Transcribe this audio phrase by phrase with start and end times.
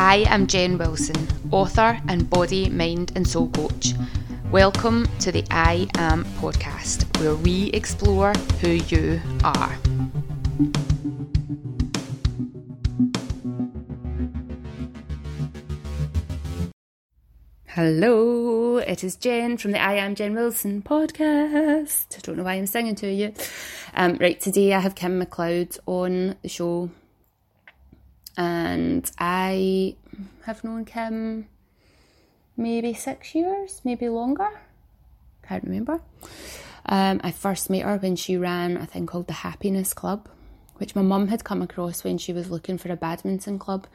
[0.00, 3.94] I am Jen Wilson, author and body, mind, and soul coach.
[4.52, 9.76] Welcome to the I Am podcast, where we explore who you are.
[17.66, 22.16] Hello, it is Jen from the I Am Jen Wilson podcast.
[22.16, 23.34] I don't know why I'm singing to you.
[23.94, 26.88] Um, right, today I have Kim McLeod on the show,
[28.38, 29.96] and I
[30.46, 31.48] have known Kim
[32.56, 34.48] maybe six years, maybe longer.
[35.46, 36.00] Can't remember.
[36.86, 40.28] Um, I first met her when she ran a thing called the Happiness Club,
[40.76, 43.86] which my mum had come across when she was looking for a badminton club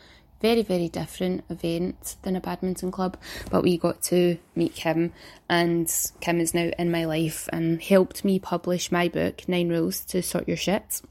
[0.43, 3.15] very, very different event than a badminton club,
[3.49, 5.13] but we got to meet Kim,
[5.49, 10.01] and Kim is now in my life and helped me publish my book, Nine Rules
[10.01, 11.01] to Sort Your Shit.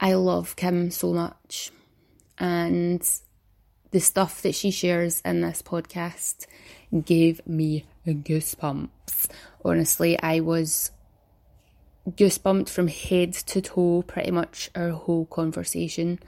[0.00, 1.70] I love Kim so much,
[2.38, 3.02] and
[3.90, 6.46] the stuff that she shares in this podcast
[7.04, 9.28] gave me goosebumps.
[9.64, 10.90] Honestly, I was
[12.08, 16.18] goosebumped from head to toe pretty much our whole conversation.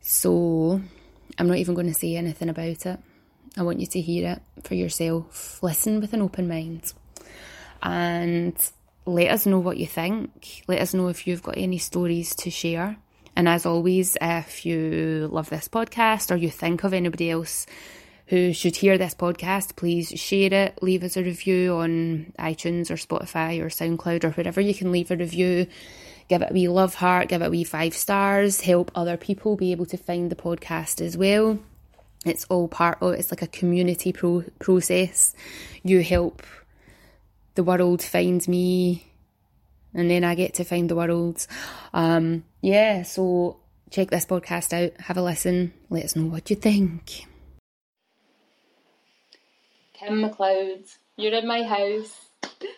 [0.00, 0.80] So
[1.38, 2.98] I'm not even going to say anything about it.
[3.56, 5.62] I want you to hear it for yourself.
[5.62, 6.92] Listen with an open mind.
[7.82, 8.56] And
[9.06, 10.62] let us know what you think.
[10.66, 12.96] Let us know if you've got any stories to share.
[13.36, 17.66] And as always, if you love this podcast or you think of anybody else
[18.28, 22.94] who should hear this podcast, please share it, leave us a review on iTunes or
[22.94, 25.66] Spotify or SoundCloud or wherever you can leave a review
[26.28, 29.56] give it a wee love heart, give it a wee five stars, help other people
[29.56, 31.58] be able to find the podcast as well.
[32.24, 35.34] It's all part of it's like a community pro- process.
[35.82, 36.42] You help
[37.54, 39.06] the world finds me,
[39.92, 41.46] and then I get to find the world.
[41.92, 43.60] Um, yeah, so
[43.90, 47.26] check this podcast out, have a listen, let us know what you think.
[49.92, 52.20] Kim McLeod, you're in my house.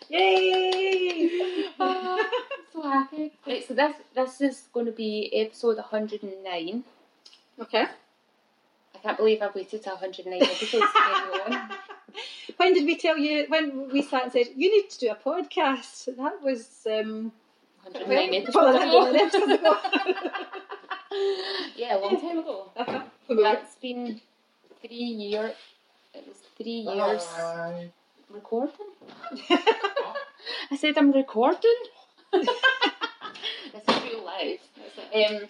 [0.09, 1.71] Yay!
[1.81, 2.31] oh,
[2.73, 3.33] so happy.
[3.47, 6.85] Right, so this this is going to be episode 109.
[7.61, 7.87] Okay.
[8.95, 11.71] I can't believe I've waited till 109 episodes to get you on.
[12.57, 15.17] When did we tell you, when we sat and said, you need to do a
[15.17, 16.17] podcast?
[16.17, 16.87] That was...
[16.87, 17.33] Um,
[17.83, 18.99] 109 episodes well, ago.
[18.99, 19.77] 109 episodes ago.
[21.77, 22.71] yeah, a long time ago.
[22.77, 23.03] Uh-huh.
[23.29, 24.21] That's been
[24.81, 25.55] three years.
[26.15, 27.27] It was three years
[28.31, 28.87] recording.
[30.71, 31.61] I said I'm recording.
[32.33, 32.49] this
[33.89, 34.61] is real life.
[35.15, 35.47] Um,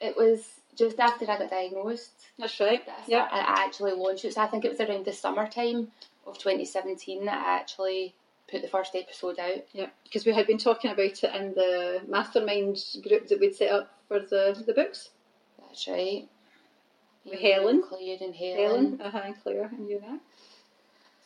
[0.00, 0.44] it was
[0.76, 2.84] just after I got diagnosed That's right.
[2.86, 3.28] that Yeah.
[3.30, 4.34] I actually launched it.
[4.34, 5.88] So I think it was around the summertime
[6.26, 8.14] of 2017 that I actually
[8.50, 9.64] put the first episode out.
[9.72, 13.70] Yeah, because we had been talking about it in the mastermind group that we'd set
[13.72, 15.10] up for the, the books.
[15.60, 16.28] That's right.
[17.24, 17.82] With You, Helen.
[17.82, 18.56] Claire and Helen.
[18.58, 20.20] Helen, uh-huh, and Claire, and you and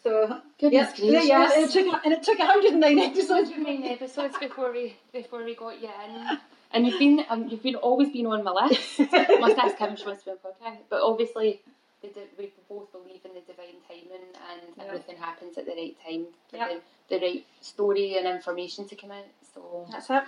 [0.04, 3.50] So, Goodness yeah, yeah, and it took, and it took 109 episodes.
[3.56, 6.38] nine episodes before we before we got you in,
[6.72, 8.98] and you've been um, you've been always been on my list.
[9.00, 11.60] Must ask Kim if she wants to be on podcast, but obviously
[12.02, 12.08] the,
[12.38, 14.84] we both believe in the divine timing and Yeah.
[14.84, 19.24] everything happens at the right time the, the right story and information to come out.
[19.54, 20.22] So That's it.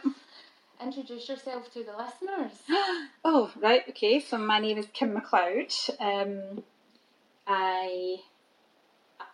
[0.83, 2.53] introduce yourself to the listeners.
[3.25, 4.19] Oh, right, okay.
[4.19, 5.71] So my name is Kim McLeod.
[6.01, 6.63] Um,
[7.47, 8.17] I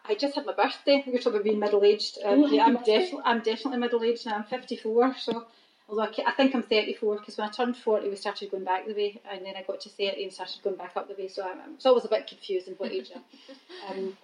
[0.08, 1.02] I just had my birthday.
[1.06, 2.18] You're talking about being middle aged.
[2.24, 4.36] Um, Oh, yeah, I'm definitely I'm definitely middle aged now.
[4.36, 5.14] I'm 54.
[5.18, 5.46] So
[5.88, 8.86] although I, I think I'm 34 because when I turned 40, we started going back
[8.86, 11.28] the way, and then I got to 30 and started going back up the way.
[11.28, 13.24] So I'm, I'm- it's always a bit confusing what age I am.
[13.98, 14.16] Um,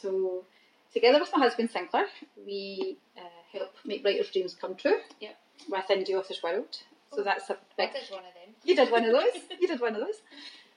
[0.00, 0.44] so
[0.92, 2.06] together with my husband Sinclair,
[2.46, 3.20] we uh,
[3.52, 4.98] help make writers' dreams come true.
[5.20, 5.36] Yep.
[5.68, 6.76] With Indie Authors World.
[7.14, 8.54] So that's a big That is one of them.
[8.64, 9.42] you did one of those.
[9.60, 10.22] You did one of those.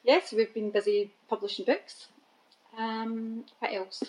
[0.04, 2.08] Yes, we've been busy publishing books.
[2.78, 4.04] Um, what else?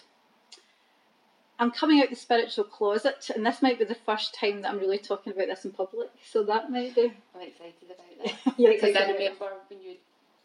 [1.59, 4.79] I'm coming out the spiritual closet, and this might be the first time that I'm
[4.79, 6.09] really talking about this in public.
[6.25, 7.13] So that might be.
[7.35, 7.99] I'm excited about
[8.45, 8.59] that.
[8.59, 9.95] You're Because I remember when you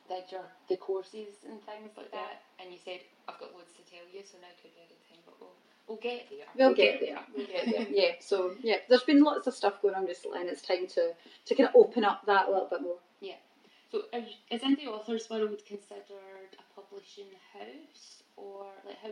[0.08, 3.92] did your the courses and things like that, and you said, "I've got loads to
[3.92, 5.56] tell you, so now could be a good time." But we'll
[5.88, 6.46] we'll get there.
[6.56, 7.20] We'll get there.
[7.36, 7.88] We'll get there.
[7.92, 8.12] yeah.
[8.20, 11.14] So yeah, there's been lots of stuff going on recently, and it's time to
[11.46, 12.98] to kind of open up that a little bit more.
[13.22, 13.42] Yeah.
[13.92, 19.10] So, are you, is Indie Authors World considered a publishing house, or like how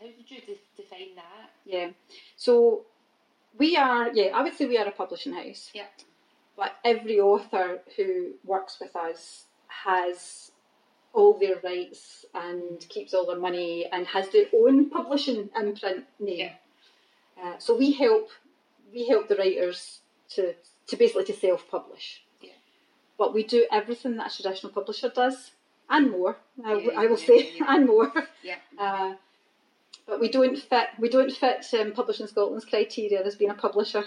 [0.00, 1.50] how would you de- define that?
[1.64, 1.90] Yeah.
[2.36, 2.82] So
[3.58, 4.10] we are.
[4.12, 5.70] Yeah, I would say we are a publishing house.
[5.74, 5.86] Yeah.
[6.56, 10.50] But every author who works with us has
[11.12, 16.50] all their rights and keeps all their money and has their own publishing imprint name.
[17.42, 18.28] Uh, so we help
[18.92, 20.00] we help the writers
[20.30, 20.54] to
[20.88, 22.22] to basically to self publish.
[22.40, 22.52] Yeah.
[23.18, 25.52] but we do everything that a traditional publisher does
[25.88, 26.36] and more.
[26.64, 27.64] I, Yeah, I will yeah, say yeah.
[27.74, 28.12] and more.
[28.42, 28.56] Yeah.
[28.78, 29.14] Uh,
[30.06, 30.88] but we don't fit.
[30.98, 34.04] We don't fit um, Publishing Scotland's criteria as being a publisher.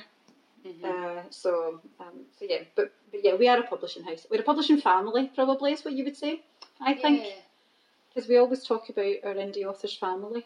[0.66, 0.84] Mhm.
[0.84, 4.26] Uh, so, um, so yeah, but, but yeah, we are a publishing house.
[4.30, 6.42] We're a publishing family, probably is what you would say.
[6.82, 7.32] I think Yeah.
[8.10, 10.46] because we always talk about our indie authors family.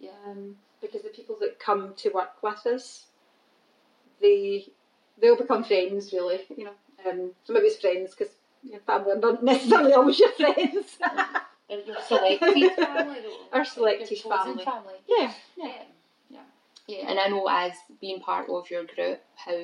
[0.00, 0.10] Yeah.
[0.26, 3.06] Um, because the people that come to work with us,
[4.20, 4.66] they
[5.20, 6.12] they'll become friends.
[6.12, 6.74] Really, you know.
[7.08, 8.32] Um, so maybe it's friends because
[8.64, 10.98] your family are not necessarily always your friends.
[11.70, 13.18] They're your selected family.
[13.52, 14.94] Our Like, selected your chosen family.
[15.08, 15.66] yeah, yeah.
[15.66, 15.82] Yeah.
[16.28, 16.40] Yeah.
[16.86, 19.56] Yeah, and I know as being part of your group, how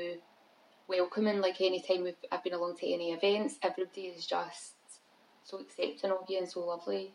[0.88, 4.72] welcoming, like any time we've I've been along to any events, everybody is just
[5.44, 7.12] so accepting of you and so lovely.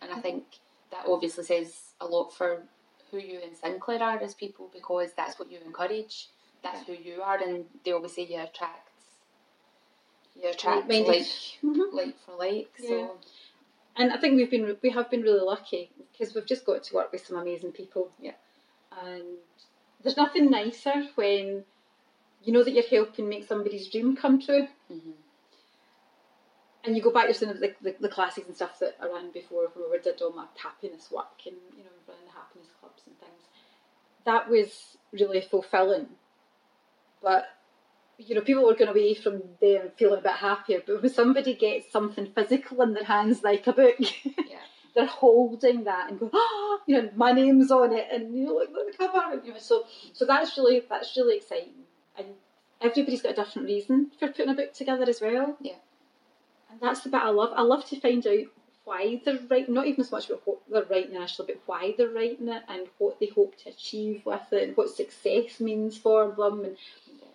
[0.00, 0.44] And I think
[0.90, 2.62] that obviously says a lot for
[3.10, 6.28] who you and Sinclair are as people because that's what you encourage.
[6.64, 8.88] That's who you are and they always say you attract
[10.40, 11.08] you attract Like-minded.
[11.08, 11.26] like
[11.62, 11.92] Mhm.
[11.92, 12.70] like for like.
[12.78, 12.88] Yeah.
[12.88, 13.16] So
[13.96, 16.94] And I think we've been we have been really lucky because we've just got to
[16.94, 18.10] work with some amazing people.
[18.20, 18.32] Yeah.
[19.02, 19.22] And
[20.02, 21.64] there's nothing nicer when
[22.42, 24.66] you know that you're helping make somebody's dream come true.
[24.90, 25.12] mhm.
[26.84, 29.06] And you go back to some of the, the, the classes and stuff that I
[29.06, 32.68] ran before when we did all my happiness work and you know running the happiness
[32.80, 33.46] clubs and things.
[34.24, 36.08] That was really fulfilling.
[37.22, 37.44] But
[38.18, 40.82] you know, people were going away from there feeling a bit happier.
[40.86, 44.58] But when somebody gets something physical in their hands, like a book, yeah.
[44.94, 48.46] they're holding that and going, oh, ah, you know, my name's on it, and you
[48.46, 49.42] know, look, look at the cover.
[49.44, 51.84] You know, so so that's really that's really exciting,
[52.16, 52.26] and
[52.80, 55.56] everybody's got a different reason for putting a book together as well.
[55.60, 55.76] Yeah.
[56.70, 57.52] And that's the bit I love.
[57.54, 58.46] I love to find out
[58.84, 62.08] why they're writing, not even so much about what they're writing actually, but why they're
[62.08, 66.32] writing it and what they hope to achieve with it and what success means for
[66.36, 66.64] them.
[66.64, 66.76] And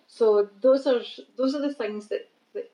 [0.08, 1.02] so those are
[1.36, 2.70] those are the things that, that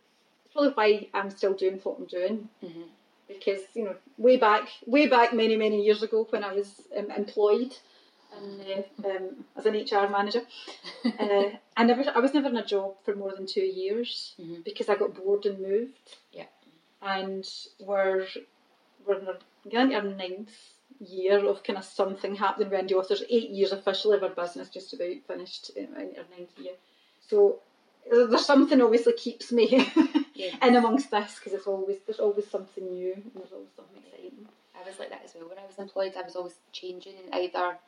[0.52, 2.84] probably why I'm still doing what I'm doing Mhm.
[3.28, 7.10] because you know way back way back many many years ago when I was um,
[7.10, 7.76] employed
[8.36, 10.42] and, uh, um, as an HR manager
[11.18, 14.64] uh, I never I was never in a job for more than two years Mhm.
[14.64, 16.46] because I got bored and moved Yeah.
[17.02, 17.44] and
[17.80, 18.26] we're
[19.04, 20.56] we're in our, ninth
[21.00, 24.94] year of kind of something happening Indie Authors eight years officially of our business just
[24.94, 26.74] about finished in, in our ninth year
[27.28, 27.60] so
[28.12, 29.66] uh, there's something obviously keeps me
[30.34, 30.66] Yeah.
[30.66, 34.46] in amongst this because it's always there's always something new and there's always something exciting.
[34.74, 35.48] I was like that as well.
[35.48, 37.78] When I was employed, I was always changing either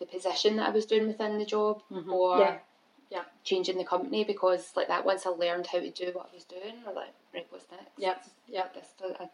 [0.00, 2.10] the position that I was doing within the job Mhm.
[2.12, 2.58] or Yeah.
[3.10, 3.24] Yeah.
[3.44, 6.44] changing the company because like that once I learned how to do what I was
[6.44, 7.90] doing, or like right, what's next?
[7.98, 8.74] Yep, yep.
[8.74, 8.88] This,
[9.20, 9.28] I,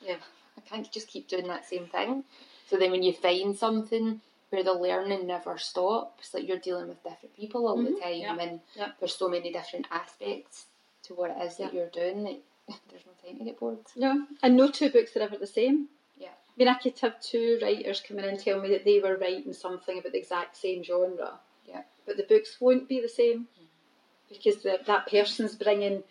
[0.00, 0.16] Yeah.
[0.56, 2.24] I can't just keep doing that same thing.
[2.68, 4.20] So then when you find something
[4.50, 8.00] where the learning never stops, like you're dealing with different people all the Mhm.
[8.02, 8.38] time, Yeah.
[8.40, 8.92] and Yeah.
[8.98, 10.66] there's so many different aspects
[11.04, 12.40] to what it is that you're doing that
[12.90, 13.78] there's no time to get bored.
[13.96, 15.88] No, and no two books are ever the same.
[16.18, 16.28] Yeah.
[16.30, 19.16] I mean, I could have two writers come in and tell me that they were
[19.16, 21.40] writing something about the exact same genre.
[21.64, 21.84] Yeah.
[22.04, 23.48] But the books won't be the same
[24.28, 26.04] because the, that person's bringing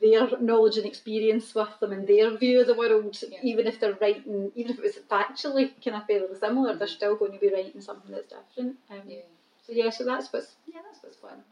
[0.00, 3.38] their knowledge and experience with them and their view of the world, Yeah.
[3.42, 7.16] even if they're writing, even if it was factually kind of fairly similar, they're still
[7.16, 8.76] going to be writing something that's different.
[8.90, 9.20] Um, Yeah.
[9.66, 11.42] So yeah, so that's what's yeah, that's what's fun.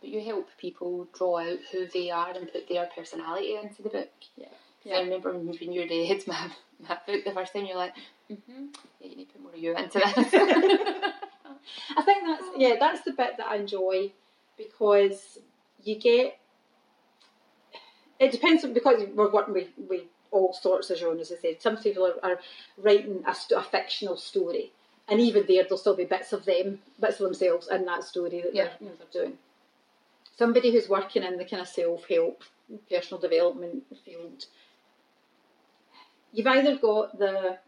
[0.00, 3.88] But you help people draw out who they are and put their personality into the
[3.88, 4.10] book.
[4.36, 4.48] Yeah.
[4.82, 6.50] So I remember when when you read my,
[6.88, 7.94] my book the first time, you're like,
[8.30, 8.66] mm-hmm,
[9.00, 10.16] yeah, you need to put more of you into this.
[11.96, 14.12] I think that's yeah, that's the bit that I enjoy
[14.56, 15.38] because
[15.84, 16.38] you get.
[18.22, 21.30] It depends because we're working with, with all sorts of genres.
[21.32, 22.38] As I said, some people are, are
[22.78, 24.70] writing a, a fictional story,
[25.08, 28.30] and even there, there'll still be bits of them, bits of themselves in that story
[28.42, 28.64] that Yeah.
[28.64, 29.38] they're, you know, they're doing.
[30.36, 32.44] Somebody who's working in the kind of self help,
[32.88, 34.46] personal development field,
[36.32, 37.58] you've either got the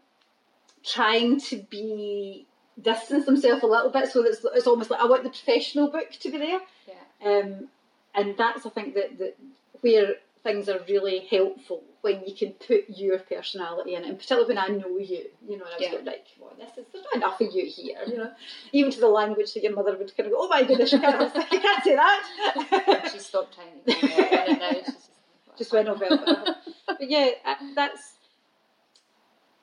[0.83, 2.45] trying to be
[2.81, 5.89] distance themselves a little bit, so that it's, it's almost like I want the professional
[5.91, 6.59] book to be there.
[6.87, 7.29] yeah.
[7.29, 7.67] Um,
[8.13, 9.35] and that's I think that, that
[9.81, 14.47] where things are really helpful when you can put your personality in it, and particularly
[14.47, 15.91] when I know you, you know, and I was Yeah.
[15.93, 18.31] going like, well, this is there's not enough of you here, you know,
[18.71, 20.99] even to the language that your mother would kind of go, oh my goodness, you
[20.99, 23.09] can't, you can't say that.
[23.11, 25.09] She stopped trying to get it, and now she's just,
[25.57, 26.05] Just went over.
[26.05, 26.55] it.
[26.87, 28.13] But yeah, uh, that's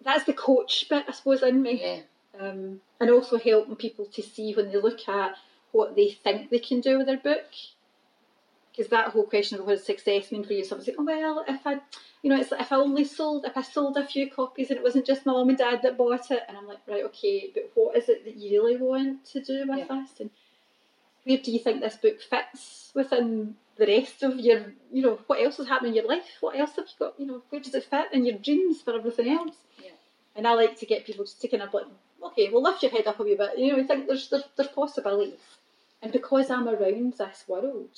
[0.05, 1.81] that's the coach bit, I suppose, in me.
[1.81, 2.01] Yeah,
[2.41, 5.37] um, and also helping people to see when they look at
[5.71, 7.45] what they think they can do with their book.
[8.75, 10.65] Because that whole question of what does success mean for you?
[10.65, 11.75] Someone's like, oh, well, if I,
[12.23, 14.79] you know, it's like if I only sold, if I sold a few copies and
[14.79, 17.51] it wasn't just my mum and dad that bought it, and I'm like, right, okay,
[17.53, 19.85] but what is it that you really want to do with Yeah.
[19.89, 20.21] this?
[20.21, 20.31] And
[21.25, 25.43] where do you think this book fits within the rest of your, you know, what
[25.43, 26.39] else is happening in your life?
[26.41, 27.21] What else have you got?
[27.21, 29.57] You know, where does it fit in your dreams for everything else?
[29.83, 29.91] Yeah.
[30.35, 31.85] And I like to get people just taking up like,
[32.25, 33.59] okay, well lift your head up a wee bit.
[33.59, 35.39] You know, I think there's there's, there's possibilities,
[36.01, 37.91] and because I'm around this world,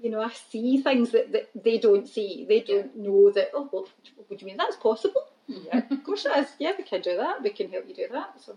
[0.00, 2.46] you know, I see things that, that they don't see.
[2.48, 3.50] They don't know that.
[3.54, 3.86] Oh, well,
[4.28, 5.24] what do you mean that's possible?
[5.46, 6.48] Yeah, of course it is.
[6.58, 7.42] Yeah, we can do that.
[7.42, 8.40] We can help you do that.
[8.40, 8.52] So,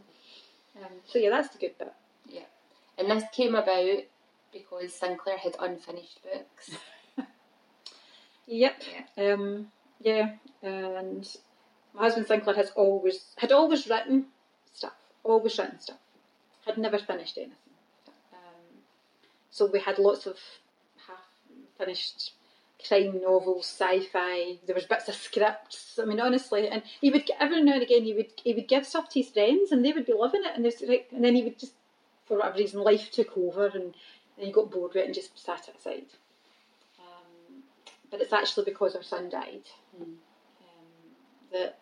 [0.77, 1.93] um, so yeah, that's the good bit.
[2.29, 2.41] Yeah.
[2.97, 4.03] And this came about
[4.53, 6.71] because Sinclair had unfinished books.
[8.45, 8.83] Yep.
[9.17, 9.33] Yeah.
[9.33, 9.67] Um,
[10.01, 11.27] yeah, and
[11.93, 14.25] my husband Sinclair has always had always written
[14.73, 15.97] stuff, always written stuff.
[16.65, 17.55] Had never finished anything.
[18.33, 18.81] Um,
[19.49, 20.37] so we had lots of
[21.77, 22.33] finished
[22.87, 24.59] crime novels, sci-fi.
[24.65, 25.99] There was bits of scripts.
[26.01, 28.85] I mean, honestly, and he would every now and again he would he would give
[28.85, 31.35] stuff to his friends, and they would be loving it, and they like, and then
[31.35, 31.73] he would just
[32.25, 33.93] for whatever reason life took over, and
[34.37, 36.05] then he got bored with it and just sat it aside.
[36.99, 37.63] Um,
[38.09, 40.03] but it's actually because our son died Hmm.
[40.03, 40.87] um,
[41.51, 41.79] that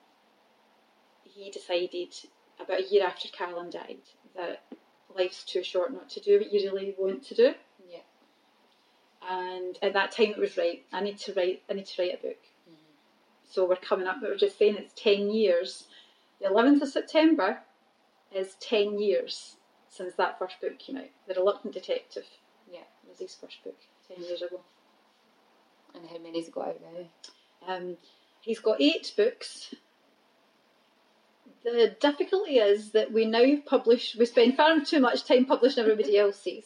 [1.23, 2.13] he decided
[2.59, 4.01] about a year after Callum died
[4.35, 4.63] that
[5.15, 7.53] life's too short not to do what you really want to do.
[9.29, 10.83] And at that time, it was right.
[10.91, 11.61] I need to write.
[11.69, 12.37] I need to write a book.
[13.49, 14.17] So we're coming up.
[14.21, 15.85] We were just saying it's ten years.
[16.39, 17.59] The eleventh of September
[18.33, 19.55] is ten years
[19.89, 21.09] since that first book came out.
[21.27, 22.25] The Reluctant Detective
[22.71, 22.79] Yeah.
[23.07, 24.61] was his first book ten years ago.
[25.93, 27.73] And how many's got out now?
[27.75, 27.97] Um,
[28.41, 29.75] he's got eight books.
[31.63, 36.17] The difficulty is that we now publish, we spend far too much time publishing everybody
[36.17, 36.65] else's,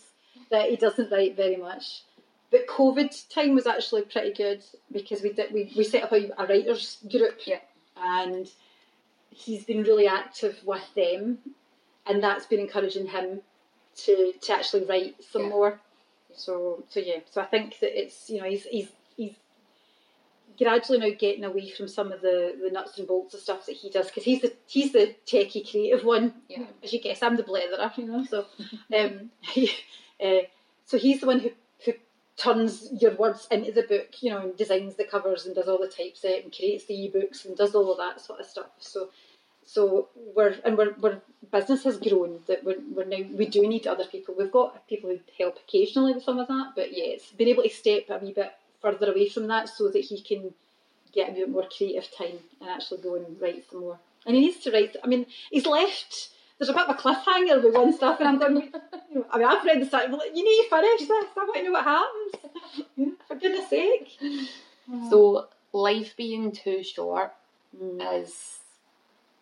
[0.52, 2.04] that he doesn't write very much.
[2.52, 6.30] But COVID time was actually pretty good because we did we, we set up a,
[6.38, 7.60] a writers group Yeah.
[7.98, 8.48] and
[9.30, 11.40] he's been really active with them
[12.08, 13.42] and that's been encouraging him
[14.04, 15.50] to, to actually write some Yeah.
[15.50, 15.80] more.
[16.34, 19.34] So so yeah, so I think that it's you know he's he's he's
[20.58, 23.76] gradually now getting away from some of the, the nuts and bolts of stuff that
[23.76, 26.34] he does because he's the he's the techie creative one.
[26.48, 26.64] Yeah.
[26.84, 28.26] As you guess, I'm the bletherer, you know.
[28.26, 28.46] So
[28.98, 29.72] um, he,
[30.24, 30.44] uh,
[30.86, 31.56] so he's the one who who
[32.38, 35.80] turns your words into the book, you know, and designs the covers and does all
[35.80, 38.72] the typeset and creates the ebooks and does all of that sort of stuff.
[38.80, 39.10] So
[39.66, 43.88] so we're and we're, we're business has grown that we're, we're now we do need
[43.88, 44.36] other people.
[44.38, 47.64] We've got people who help occasionally with some of that, but yeah, it's been able
[47.64, 50.54] to step a wee bit further away from that so that he can
[51.14, 54.00] get a bit more creative time and actually go and write some more.
[54.26, 54.96] And he needs to write.
[55.04, 56.30] I mean, he's left.
[56.58, 58.72] There's a bit of a cliffhanger with one stuff, and I'm going.
[59.12, 60.10] You know, I mean, I've read the site.
[60.10, 61.10] Well, you need to finish this.
[61.38, 63.16] I want to know what happens.
[63.28, 64.18] For goodness sake.
[65.10, 67.34] So life being too short
[67.78, 68.22] Mm.
[68.22, 68.60] is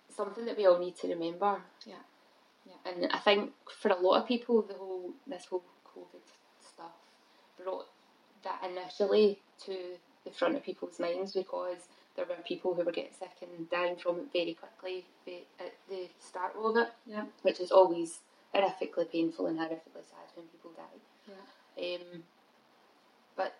[0.09, 1.61] something that we all need to remember.
[1.85, 1.93] Yeah.
[2.85, 5.63] And I think for a lot of people, the whole this whole
[5.95, 6.21] COVID
[6.61, 6.91] stuff
[7.63, 7.87] brought
[8.43, 9.75] that initially to
[10.25, 13.95] the front of people's minds because there were people who were getting sick and dying
[13.95, 15.05] from it very quickly
[15.59, 17.25] at the start of it, Yeah.
[17.41, 18.19] which is always
[18.53, 20.99] horrifically painful and horrifically sad when people die.
[21.27, 21.95] Yeah.
[21.95, 22.23] Um,
[23.35, 23.55] but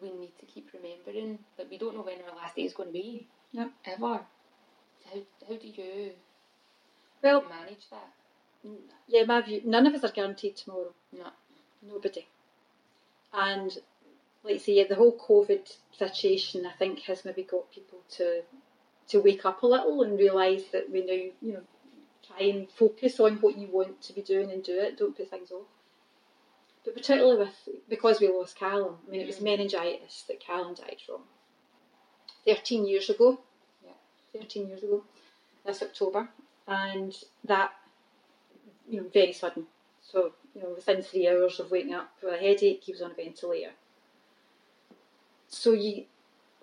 [0.00, 2.88] we need to keep remembering that we don't know when our last day is going
[2.88, 3.26] to be.
[3.52, 3.68] Yeah.
[3.84, 4.20] Ever.
[5.04, 6.12] How, how do you
[7.22, 8.08] Well, manage that?
[9.08, 9.60] yeah, my view.
[9.64, 10.94] None of us are guaranteed tomorrow.
[11.12, 11.26] No.
[11.82, 12.26] Nobody.
[13.32, 13.76] And
[14.44, 18.42] like I say, yeah, the whole COVID situation, I think, has maybe got people to
[19.08, 21.62] to wake up a little and realise that we now, you know,
[22.26, 24.96] try and focus on what you want to be doing and do it.
[24.96, 25.66] Don't put things off.
[26.84, 29.44] But particularly with because we lost Callum, I mean, it was mm.
[29.44, 31.20] meningitis that Callum died from.
[32.46, 33.40] Thirteen years ago.
[33.84, 33.92] Yeah.
[34.32, 35.04] Thirteen years ago,
[35.66, 36.28] this October,
[36.66, 37.72] and that,
[38.88, 39.66] you know, very sudden.
[40.02, 43.10] So, you know, within three hours of waking up with a headache, he was on
[43.10, 43.72] a ventilator.
[45.50, 46.04] So you,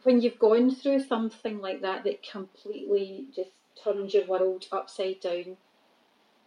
[0.04, 3.52] when you've gone through something like that that completely just
[3.84, 5.58] turns your world upside down,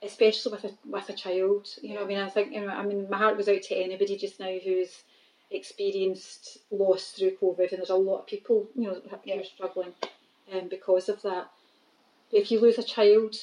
[0.03, 2.83] especially with a with a child, you know, I mean, I think, you know, I
[2.83, 5.03] mean, my heart goes out to anybody just now who's
[5.51, 9.41] experienced loss through COVID, and there's a lot of people, you know, who Yeah.
[9.41, 9.95] are struggling,
[10.51, 11.51] um, because of that.
[12.33, 13.37] If you lose a child,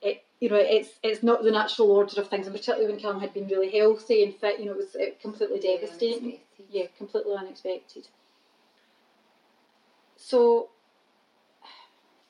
[0.00, 3.20] it you know it's it's not the natural order of things, and particularly when Callum
[3.20, 6.18] had been really healthy and fit, you know, it was uh, completely devastating.
[6.24, 6.66] Unexpected.
[6.70, 8.08] Yeah, completely unexpected.
[10.18, 10.70] So,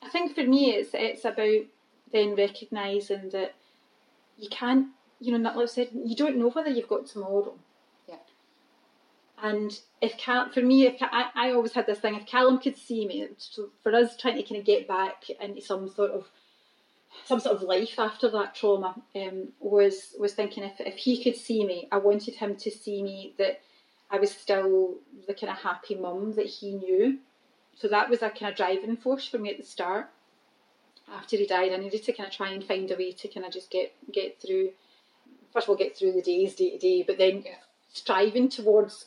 [0.01, 1.65] I think for me, it's it's about
[2.11, 3.55] then recognising that
[4.37, 4.87] you can't,
[5.19, 7.55] you know, not like I said, you don't know whether you've got tomorrow.
[8.07, 8.15] Yeah.
[9.41, 12.77] And if Cal, for me, if I, I always had this thing, if Callum could
[12.77, 16.27] see me, so for us trying to kind of get back into some sort of
[17.25, 21.35] some sort of life after that trauma, um, was was thinking if if he could
[21.35, 23.61] see me, I wanted him to see me that
[24.11, 24.95] I was still
[25.27, 27.17] the kind of happy mum that he knew.
[27.75, 30.09] So that was a kind of driving force for me at the start.
[31.11, 33.45] After he died, I needed to kind of try and find a way to kind
[33.45, 34.71] of just get get through.
[35.53, 37.43] First of all, get through the days day to day, but then
[37.91, 39.05] striving towards.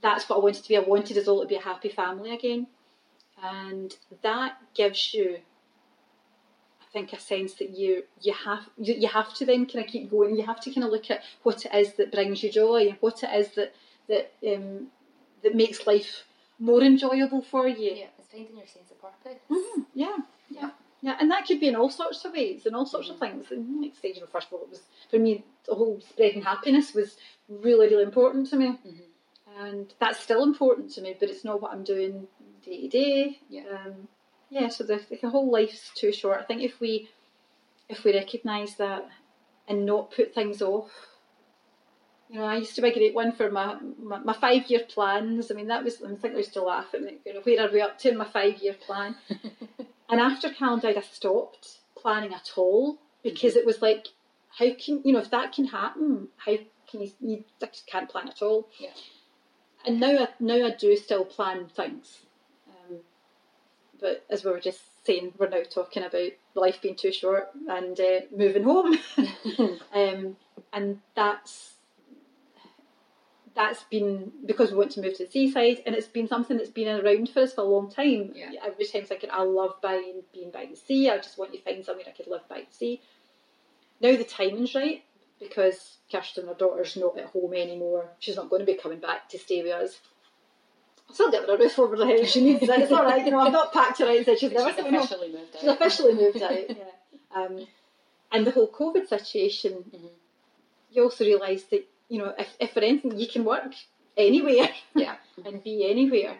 [0.00, 0.76] That's what I wanted to be.
[0.76, 2.66] I wanted us all to be a happy family again,
[3.42, 5.38] and that gives you
[6.80, 9.90] I think a sense that you you have you, you have to then kind of
[9.90, 10.36] keep going.
[10.36, 12.96] You have to kind of look at what it is that brings you joy and
[13.00, 13.74] what it is that
[14.08, 14.88] that um,
[15.42, 16.24] that makes life
[16.62, 17.92] more enjoyable for you.
[18.02, 19.40] Yeah, it's finding your sense of purpose.
[19.50, 20.16] Mhm, Yeah,
[20.48, 23.18] yeah, yeah, and that could be in all sorts of ways and all sorts of
[23.18, 23.50] things.
[23.50, 26.42] And next stage, you know, first of all, it was for me the whole spreading
[26.42, 27.16] happiness was
[27.48, 29.08] really, really important to me, Mhm.
[29.58, 31.16] and that's still important to me.
[31.18, 32.28] But it's not what I'm doing
[32.64, 33.40] day to day.
[33.48, 33.64] Yeah.
[33.74, 34.08] Um,
[34.50, 34.68] yeah.
[34.68, 36.38] So the, the whole life's too short.
[36.40, 37.08] I think if we
[37.88, 39.08] if we recognise that
[39.68, 40.90] and not put things off.
[42.32, 44.80] You know, I used to be a great one for my, my, my five year
[44.88, 45.50] plans.
[45.50, 47.60] I mean, that was, I think they used to laugh at me, you know, where
[47.60, 49.16] are we up to in my five year plan?
[50.12, 54.08] And after Cal died, I stopped planning at all because it was like,
[54.58, 56.28] how can you know if that can happen?
[56.36, 57.12] How can you?
[57.18, 58.68] You just can't plan at all.
[58.78, 58.90] Yeah.
[59.86, 62.18] And now, I, now I do still plan things,
[62.68, 62.98] um,
[63.98, 67.98] but as we were just saying, we're now talking about life being too short and
[67.98, 68.98] uh, moving home,
[69.94, 70.36] um,
[70.74, 71.76] and that's
[73.54, 76.70] that's been because we want to move to the seaside, and it's been something that's
[76.70, 78.32] been around for us for a long time.
[78.34, 78.52] Yeah.
[78.64, 81.10] Every time thinking, I love being being by the sea.
[81.10, 83.00] I just want to find somewhere I could live by the sea.
[84.00, 85.04] Now the timing's right
[85.38, 88.06] because Kirsten, her daughter's not at home anymore.
[88.20, 89.98] She's not going to be coming back to stay with us.
[91.08, 92.20] I'll still get her a roof over the head.
[92.20, 92.70] if She needs it.
[92.70, 93.24] It's all right.
[93.24, 95.02] You know, I've not packed her out and said she's never she's coming home.
[95.02, 95.60] officially moved out.
[95.60, 96.70] She's officially moved out.
[96.70, 96.74] Yeah.
[97.34, 97.66] Um,
[98.30, 100.08] and the whole COVID situation, Mhm.
[100.92, 103.72] you also realise that you know if, if for anything you can work
[104.16, 105.16] anywhere Yeah.
[105.46, 106.36] and be anywhere.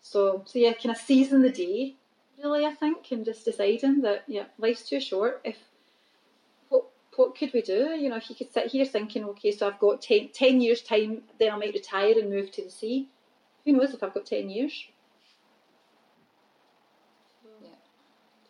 [0.00, 1.96] So so yeah, kind of seizing the day,
[2.42, 2.64] really.
[2.64, 5.40] I think, and just deciding that yeah, life's too short.
[5.44, 5.56] If
[6.68, 6.84] what
[7.16, 7.90] what could we do?
[8.02, 10.80] You know, if you could sit here thinking, okay, so I've got 10, 10 years
[10.80, 13.08] time, then I might retire and move to the sea.
[13.64, 14.72] Who knows if I've got ten years?
[17.62, 17.68] Yeah.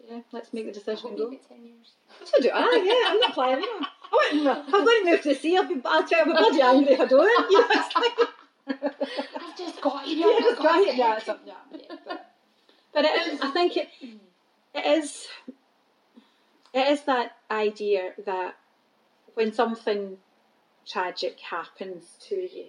[0.08, 1.92] Yeah, let's make the I decision hope and you get 10 years.
[2.18, 2.50] That's what I do.
[2.54, 3.64] Ah, yeah, I'm not planning.
[4.12, 4.18] You.
[4.18, 5.56] I wouldn't, I'm going to move to the sea.
[5.56, 7.50] I'll be, I'll try, I'll be bloody angry if I don't.
[7.50, 8.28] You know, it's like,
[9.42, 10.18] I've just got here.
[10.18, 10.96] yeah, I've just got it.
[10.96, 11.86] Yeah, up, yeah, yeah.
[12.06, 12.26] But,
[12.94, 13.88] but it is, I think it,
[14.74, 15.26] it is,
[16.72, 18.56] it is that idea that
[19.34, 20.18] when something
[20.86, 22.66] tragic happens to you,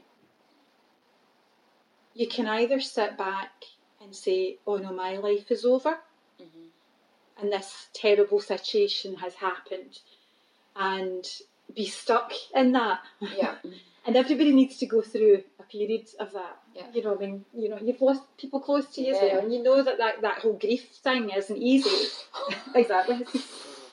[2.14, 3.52] you can either sit back
[4.02, 5.98] and say, "Oh no, my life is over,"
[6.40, 6.70] Mhm.
[7.38, 10.00] and this terrible situation has happened,
[10.76, 11.26] and
[11.76, 13.00] be stuck in that.
[13.36, 13.56] Yeah.
[14.04, 16.58] And everybody needs to go through a period of that.
[16.74, 16.88] Yeah.
[16.92, 19.34] You know, I mean, you know, you've lost people close to you as Yeah.
[19.36, 22.08] well, and you know that, that that whole grief thing isn't easy.
[22.74, 23.24] exactly.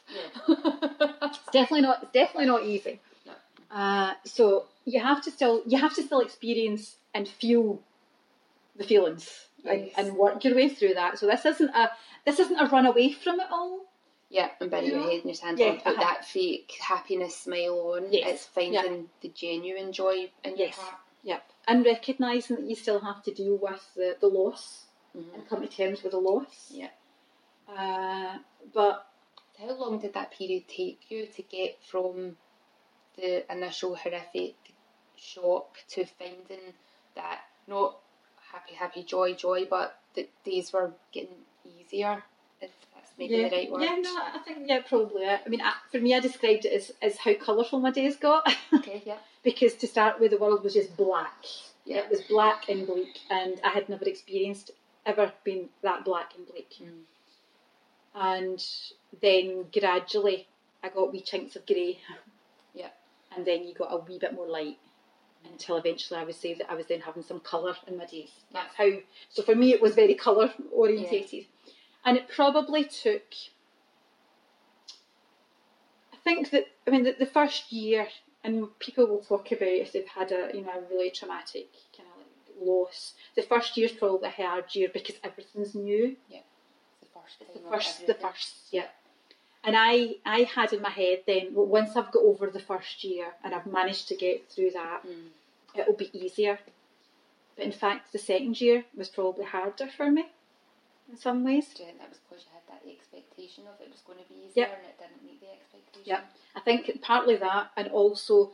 [0.08, 2.02] It's definitely not.
[2.04, 3.00] It's definitely not easy.
[3.26, 3.76] No.
[3.76, 7.78] Uh, so you have to still you have to still experience and feel
[8.76, 9.28] the feelings
[9.64, 11.18] and, and work your way through that.
[11.18, 11.90] So this isn't a
[12.24, 13.80] this isn't a run away from it all.
[14.30, 15.58] Yeah, and bury your head in your sand.
[15.58, 16.00] Yeah, put uh-huh.
[16.02, 18.12] that fake happiness smile on.
[18.12, 18.28] Yes.
[18.34, 20.76] It's finding the genuine joy in your Yes.
[20.76, 21.00] heart.
[21.22, 21.50] Yep.
[21.66, 24.84] And recognising that you still have to deal with the, the loss
[25.16, 25.34] Mhm.
[25.34, 26.70] and come to terms with the loss.
[26.70, 26.90] Yeah.
[27.66, 28.38] Uh,
[28.72, 29.04] but
[29.58, 32.36] How long did that period take you to get from
[33.16, 34.54] the initial horrific
[35.16, 36.74] shock to finding
[37.16, 37.98] that not
[38.52, 42.22] happy, happy, joy, joy, but the days were getting easier?
[42.60, 43.82] If that's maybe yeah, the right word.
[43.82, 45.26] yeah, no, I think yeah, probably.
[45.26, 48.52] I mean, I, for me, I described it as, as how colourful my days got.
[48.72, 49.18] Okay, yeah.
[49.42, 51.44] because to start with, the world was just black.
[51.84, 51.98] Yeah.
[51.98, 54.72] It was black and bleak, and I had never experienced
[55.06, 56.74] ever been that black and bleak.
[56.82, 57.00] Mm.
[58.14, 58.64] And
[59.22, 60.46] then gradually,
[60.82, 61.98] I got wee chinks of grey.
[62.74, 62.90] Yeah.
[63.34, 64.78] And then you got a wee bit more light.
[65.50, 68.30] Until eventually, I would say that I was then having some colour in my days.
[68.52, 68.90] That's how.
[69.30, 71.46] So for me, it was very colour orientated,
[72.04, 73.22] and it probably took.
[76.12, 78.08] I think that I mean the, the first year,
[78.44, 82.08] and people will talk about if they've had a you know a really traumatic kind
[82.08, 83.14] of like loss.
[83.36, 86.16] The first year's probably a hard year because everything's new.
[86.28, 86.40] Yeah.
[87.00, 88.86] The first It's the first, the first, yeah.
[89.64, 93.02] And I, I had in my head then, well, once I've got over the first
[93.04, 95.28] year and I've managed to get through that, Mm.
[95.74, 96.60] it'll be easier.
[97.56, 100.26] But in fact, the second year was probably harder for me
[101.10, 101.68] in some ways.
[101.74, 104.28] Do you think that was because you had that expectation of it was going to
[104.28, 104.78] be easier Yep.
[104.78, 106.02] and it didn't meet the expectation?
[106.04, 106.20] Yeah,
[106.54, 108.52] I think partly that, and also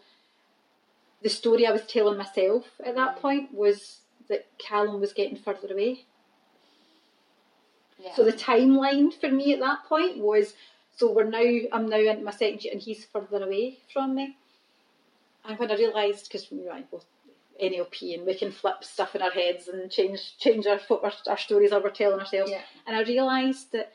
[1.23, 3.21] the story I was telling myself at that Mm.
[3.21, 6.05] point was that Callum was getting further away.
[7.99, 8.15] Yeah.
[8.15, 10.55] So the timeline for me at that point was
[10.97, 14.37] so we're now I'm now into my second year and he's further away from me.
[15.45, 17.07] And when I realised because know I both
[17.63, 21.39] NLP and we can flip stuff in our heads and change change our our, our
[21.39, 22.51] stories that we're telling ourselves.
[22.51, 22.63] Yeah.
[22.87, 23.93] And I realised that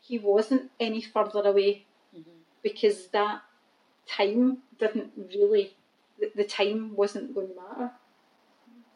[0.00, 2.24] he wasn't any further away Mhm.
[2.62, 3.42] because that
[4.06, 5.74] time didn't really
[6.18, 7.92] the, the time wasn't going to matter.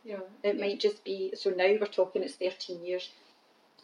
[0.05, 3.11] You know, it might just be so now we're talking it's thirteen years.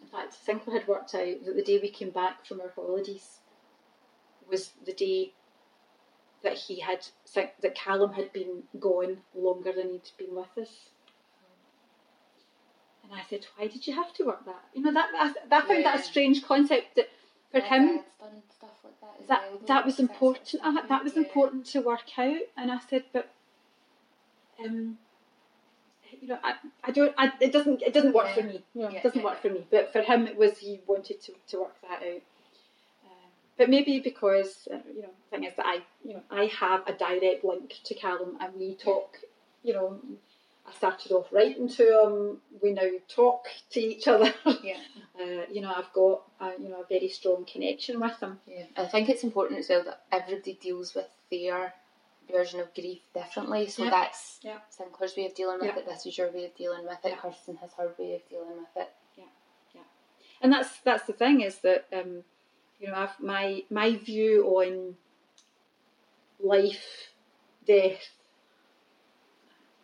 [0.01, 3.39] In fact, Sinclair had worked out that the day we came back from our holidays
[4.49, 5.33] was the day
[6.43, 10.91] that he had that Callum had been gone longer than he'd been with us.
[13.03, 15.61] And I said, "Why did you have to work that?" You know that I, I
[15.63, 17.09] found that a strange concept that
[17.51, 20.47] for My him like that that well, that was important.
[20.49, 21.23] sort Uh, that was yeah.
[21.23, 22.41] important to work out.
[22.57, 23.31] And I said, but
[24.63, 24.99] um,
[26.21, 27.15] you know, I, I don't.
[27.17, 27.83] I, it doesn't.
[27.83, 28.63] It doesn't work for me.
[28.75, 29.67] You know, Yeah, it doesn't yeah, work for me.
[29.71, 32.23] But for him, it was he wanted to, to work that out.
[33.59, 36.87] But maybe because uh, you know, the thing is that I, you know, I have
[36.87, 39.19] a direct link to Callum, and we talk.
[39.65, 40.01] You know,
[40.67, 42.39] I started off writing to him.
[42.63, 44.33] We now talk to each other.
[44.63, 44.77] Yeah.
[45.21, 48.39] Uh, you know, I've got a, you know a very strong connection with him.
[48.47, 51.75] Yeah, I think it's important as well that everybody deals with their
[52.31, 53.67] version of grief differently.
[53.69, 53.91] So Yeah.
[53.91, 54.59] that's Yeah.
[54.71, 55.79] Sinclair's way of dealing with Yeah.
[55.79, 55.87] it.
[55.87, 57.09] This is your way of dealing with it.
[57.09, 57.17] Yeah.
[57.17, 58.91] Kirsten has her way of dealing with it.
[59.17, 59.25] yeah
[59.75, 59.81] yeah
[60.41, 62.23] and that's that's the thing is that um,
[62.81, 64.97] you know I've, my my view on
[66.41, 67.13] life,
[67.67, 68.11] death,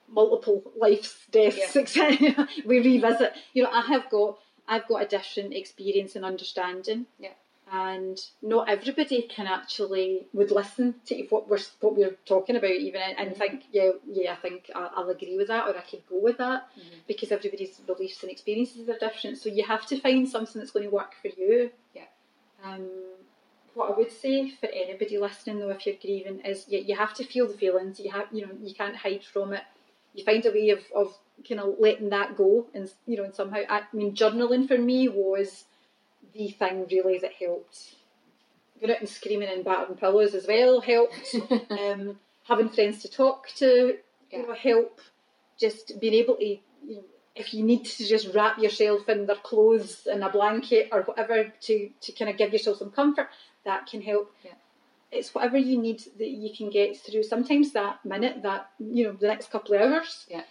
[0.09, 2.49] multiple lives, deaths, etc.
[2.65, 3.35] we revisit.
[3.53, 7.07] You know, I have got I've got a different experience and understanding.
[7.19, 7.31] Yeah.
[7.73, 13.01] And not everybody can actually would listen to what we're what we're talking about even
[13.01, 13.39] and, and Mhm.
[13.39, 16.37] think yeah yeah I think I'll, I'll agree with that or I could go with
[16.39, 17.01] that Mhm.
[17.09, 19.39] because everybody's beliefs and experiences are different.
[19.39, 21.71] So you have to find something that's going to work for you.
[22.65, 22.89] Um,
[23.75, 27.15] what I would say for anybody listening though, if you're grieving, is you, you have
[27.15, 27.99] to feel the feelings.
[28.01, 29.63] You have, you know, you can't hide from it.
[30.15, 33.35] You find a way of, of kind of letting that go, and you know, and
[33.35, 33.63] somehow.
[33.69, 35.65] I mean, journaling for me was
[36.33, 37.95] the thing really that helped.
[38.81, 41.35] Going out and screaming and battering pillows as well helped.
[41.71, 43.97] um, having friends to talk to,
[44.31, 44.39] Yeah.
[44.39, 45.01] you know, help.
[45.59, 49.37] Just being able to, you know, if you need to just wrap yourself in their
[49.37, 53.29] clothes and a blanket or whatever to, to kind of give yourself some comfort,
[53.65, 54.33] that can help.
[54.45, 54.53] Yeah.
[55.11, 57.23] It's whatever you need that you can get through.
[57.25, 60.43] Sometimes that minute, that you know, the next couple of hours, Yeah.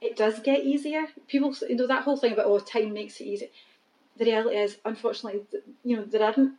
[0.00, 1.06] it does get easier.
[1.26, 3.50] People, you know, that whole thing about oh, time makes it easy.
[4.16, 5.42] The reality is, unfortunately,
[5.84, 6.54] you know, there aren't.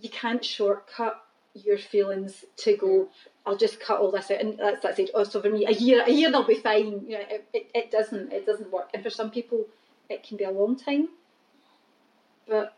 [0.00, 1.22] You can't shortcut
[1.54, 3.08] your feelings to go.
[3.46, 5.10] I'll just cut all this out, and that's that's it.
[5.14, 7.04] Oh, so for me, a year, a year, they'll be fine.
[7.06, 9.66] You know, it, it, it doesn't, it doesn't work, and for some people,
[10.08, 11.08] it can be a long time.
[12.46, 12.76] But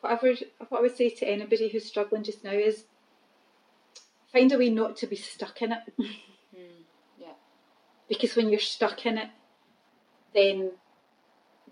[0.00, 0.34] whatever,
[0.68, 2.84] what I would say to anybody who's struggling just now is
[4.32, 5.78] find a way not to be stuck in it,
[6.54, 6.82] Hmm.
[7.18, 7.32] Yeah.
[8.08, 9.30] because when you're stuck in it,
[10.34, 10.72] then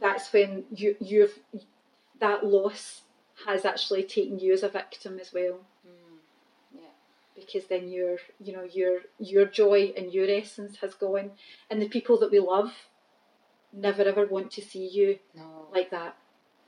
[0.00, 1.38] that's when you you've
[2.20, 3.02] that loss
[3.46, 5.60] has actually taken you as a victim as well.
[7.34, 11.30] Because then your you know your your joy and your essence has gone
[11.70, 12.72] and the people that we love
[13.72, 15.66] never ever want to see you No.
[15.72, 16.14] like that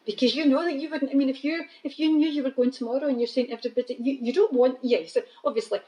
[0.07, 2.51] because you know that you wouldn't i mean if you if you knew you were
[2.51, 5.81] going tomorrow and you're saying everybody you, you don't want yeah yes obviously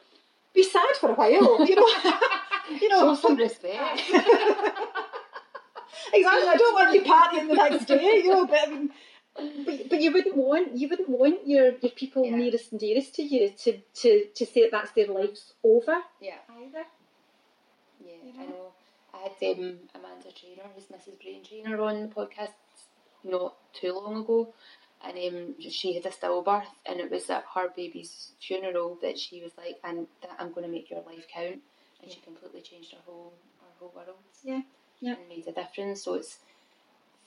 [0.52, 1.30] be sad for a while
[1.66, 1.88] you know
[2.82, 4.02] you know Show some respect.
[6.12, 8.90] exactly i don't want you partying the next day you know but I mean,
[9.36, 12.36] but, but you wouldn't want you wouldn't want your, your people Yeah.
[12.36, 16.38] nearest and dearest to you to, to, to say that that's their life's over yeah.
[16.60, 16.84] either
[18.04, 18.72] Yeah, I know?
[19.14, 21.20] I had um, Amanda Trainer, who's Mrs.
[21.22, 22.52] Brain Trainer, on the podcast
[23.24, 24.52] not too long ago,
[25.02, 29.42] and um, she had a stillbirth, and it was at her baby's funeral that she
[29.42, 31.60] was like, "And that I'm going to make your life count,"
[32.02, 34.18] and she completely changed her whole her whole world.
[34.44, 34.60] Yeah,
[35.00, 35.14] yeah.
[35.18, 36.02] and made a difference.
[36.04, 36.38] So it's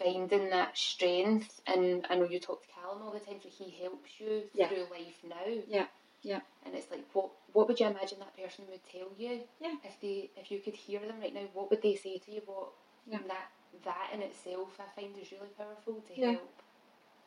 [0.01, 3.69] finding that strength, and I know you talk to Callum all the time, so he
[3.81, 4.67] helps you Yeah.
[4.69, 5.61] through life now.
[5.67, 5.87] Yeah,
[6.21, 6.41] yeah.
[6.65, 9.41] And it's like, what what would you imagine that person would tell you?
[9.59, 9.75] Yeah.
[9.83, 12.41] If they if you could hear them right now, what would they say to you?
[12.45, 12.69] What
[13.07, 13.19] Yeah.
[13.27, 13.51] that
[13.83, 16.31] that in itself, I find is really powerful to Yeah.
[16.31, 16.61] help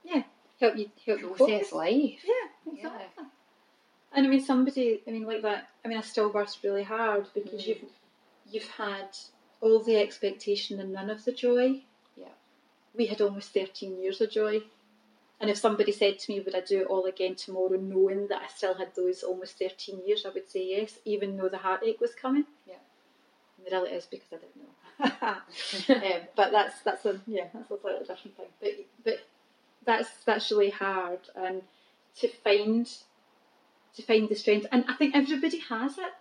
[0.05, 0.23] Yeah,
[0.61, 1.73] help you help you process focus.
[1.73, 2.25] life.
[2.25, 3.25] Yeah, exactly.
[4.15, 5.69] And I mean, somebody, I mean, like that.
[5.85, 7.67] I mean, I still stillbirth's really hard because Mm.
[7.69, 7.91] you've
[8.51, 9.17] you've had
[9.61, 11.83] all the expectation and none of the joy.
[12.95, 14.63] We had almost thirteen years of joy,
[15.41, 18.43] and if somebody said to me, "Would I do it all again tomorrow?" knowing that
[18.43, 22.01] I still had those almost thirteen years, I would say yes, even though the heartache
[22.01, 22.47] was coming.
[22.67, 22.75] Yeah.
[23.57, 24.73] And the reality is because I didn't know.
[26.17, 28.47] um, but that's that's a yeah that's a slightly different thing.
[28.61, 28.73] But
[29.05, 29.19] but
[29.85, 31.63] that's that's really hard and
[32.17, 32.89] to find
[33.95, 34.67] to find the strength.
[34.71, 36.13] And I think everybody has it.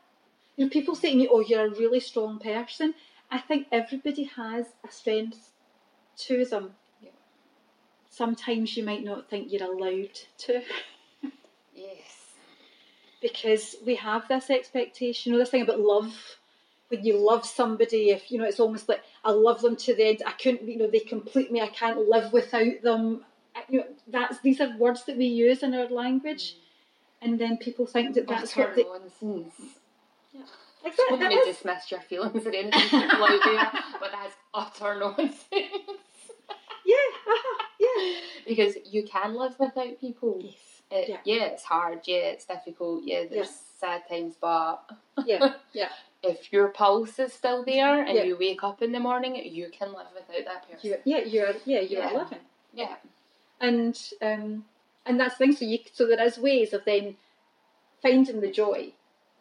[0.58, 2.96] You know, people say to me, "Oh, you're a really strong person."
[3.30, 5.52] I think everybody has a strength
[6.28, 6.72] to them.
[7.02, 7.10] Yeah.
[8.10, 10.62] Sometimes you might not think you're allowed to.
[11.76, 12.18] Yes.
[13.22, 16.16] because we have this expectation, you know, this thing about love.
[16.90, 20.06] When you love somebody, if you know, it's almost like I love them to the
[20.10, 20.24] end.
[20.26, 21.62] I couldn't, you know, they complete me.
[21.62, 23.24] I can't live without them.
[23.56, 26.58] I- You know, that's these are words that we use in our language,
[27.22, 28.84] and then people think that that's utter what they.
[28.84, 29.54] nonsense.
[30.84, 33.72] Like I that, don't that want to dismiss your feelings or anything people out there,
[34.00, 35.46] but that's utter nonsense.
[38.02, 38.42] Yeah, yeah.
[38.48, 40.40] because you can live without people.
[40.44, 40.54] Yes.
[40.92, 41.18] It, Yeah.
[41.26, 41.44] yeah.
[41.46, 42.02] it's hard.
[42.06, 43.04] Yeah, it's difficult.
[43.06, 44.78] Yeah, there's sad times, but
[45.26, 45.90] Yeah, yeah.
[46.22, 48.24] if your pulse is still there and Yeah.
[48.24, 50.90] you wake up in the morning, you can live without that person.
[50.90, 52.14] You, yeah, you're yeah you're Yeah.
[52.18, 52.40] living.
[52.74, 52.96] yeah,
[53.60, 54.66] and um,
[55.06, 55.56] and that's the thing.
[55.56, 57.16] So you so there is ways of then
[58.02, 58.92] finding the joy,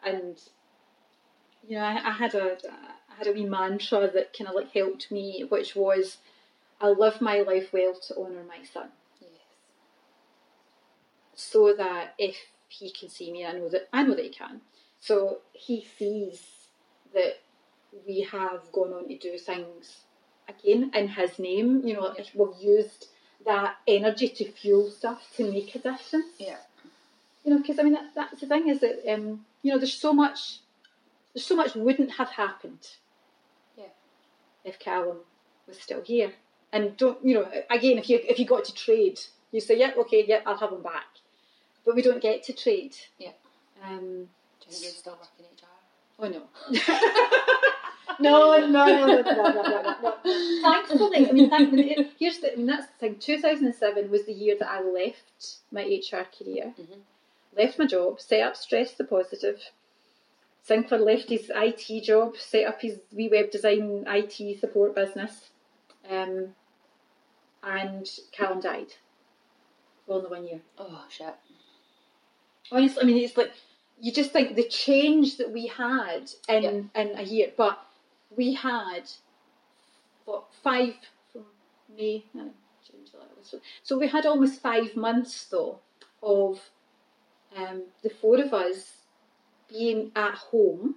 [0.05, 0.41] and
[1.69, 2.57] you know I, I had a
[3.11, 6.19] I had a wee mantra that kind of like helped me, which was
[6.81, 8.89] I live my life well to honour my son,
[9.21, 9.31] yes,
[11.35, 12.37] so that if
[12.69, 14.61] he can see me, I know that I know that he can.
[15.01, 16.41] So he sees
[17.15, 17.39] that
[18.07, 20.05] we have gone on to do things
[20.49, 21.83] again in his name.
[21.87, 23.09] You know, we've used
[23.45, 26.27] that energy to fuel stuff to make a difference.
[26.39, 26.57] yeah,
[27.45, 29.95] You know, because I mean that, that's the thing is that um, you know there's
[29.95, 30.59] so much,
[31.35, 32.87] there's so much wouldn't have happened.
[33.77, 33.85] Yeah.
[34.65, 35.19] If Callum
[35.67, 36.33] was still here,
[36.73, 39.21] and don't you know again if you if you got to trade,
[39.53, 41.07] you say yeah okay yeah I'll have them back,
[41.85, 42.97] but we don't get to trade.
[43.19, 43.33] Yeah.
[43.85, 44.29] Um.
[44.61, 45.67] Do you think you're still working HR?
[46.23, 46.29] Oh
[48.21, 48.59] no.
[48.59, 50.63] no, no, no, no, no, no, no, no, no.
[50.63, 53.17] Thankfully, I mean, thankfully, here's the, I mean, that's the thing.
[53.19, 57.01] 2007 was the year that I left my HR career, Mhm.
[57.57, 59.61] left my job, set up Stress the Positive.
[60.63, 65.49] Sinclair left his IT job, set up his wee web design IT support business,
[66.09, 66.55] um,
[67.63, 68.95] and Callum died.
[70.07, 70.61] All in the one year.
[70.79, 71.35] Oh shit.
[72.73, 73.53] Honestly, I mean, it's like
[74.01, 77.79] you just think the change that we had in in a year, but
[78.37, 79.11] we had
[80.25, 80.95] what five
[81.33, 81.45] from
[81.97, 82.51] May, no,
[82.87, 83.57] June, July, August.
[83.83, 85.81] So we had almost five months though
[86.23, 86.61] of
[87.57, 88.93] um, the four of us
[89.69, 90.97] being at home.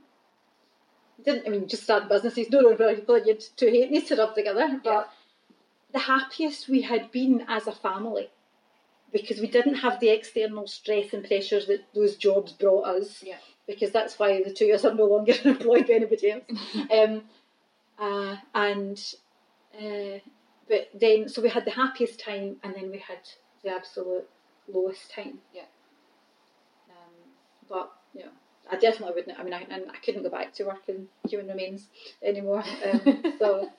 [1.23, 2.49] Didn't I mean just start businesses?
[2.49, 4.79] No, no, no, but you had two halfpennies to rub together.
[4.83, 5.09] But
[5.93, 8.29] the happiest we had been as a family
[9.13, 13.23] because we didn't have the external stress and pressures that those jobs brought us.
[13.23, 13.37] Yeah.
[13.67, 16.43] Because that's why the two of us are no longer employed by anybody else.
[16.91, 17.23] um,
[17.97, 19.01] uh, and
[19.79, 20.19] uh,
[20.67, 23.19] but then so we had the happiest time, and then we had
[23.63, 24.27] the absolute
[24.67, 25.37] lowest time.
[25.53, 25.61] Yeah.
[26.89, 27.13] Um,
[27.69, 28.31] but you know,
[28.69, 29.39] I definitely wouldn't.
[29.39, 31.87] I mean, I, and I couldn't go back to work in human remains
[32.21, 32.63] anymore.
[32.91, 33.69] Um, so.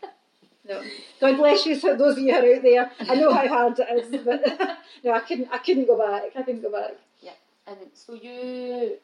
[0.66, 0.82] No,
[1.20, 2.90] God bless you, so those of you who are out there.
[3.00, 4.42] I know how hard it is, but
[5.04, 5.48] no, I couldn't.
[5.52, 6.32] I couldn't go back.
[6.36, 6.92] I couldn't go back.
[7.20, 7.32] Yeah,
[7.66, 8.96] and so you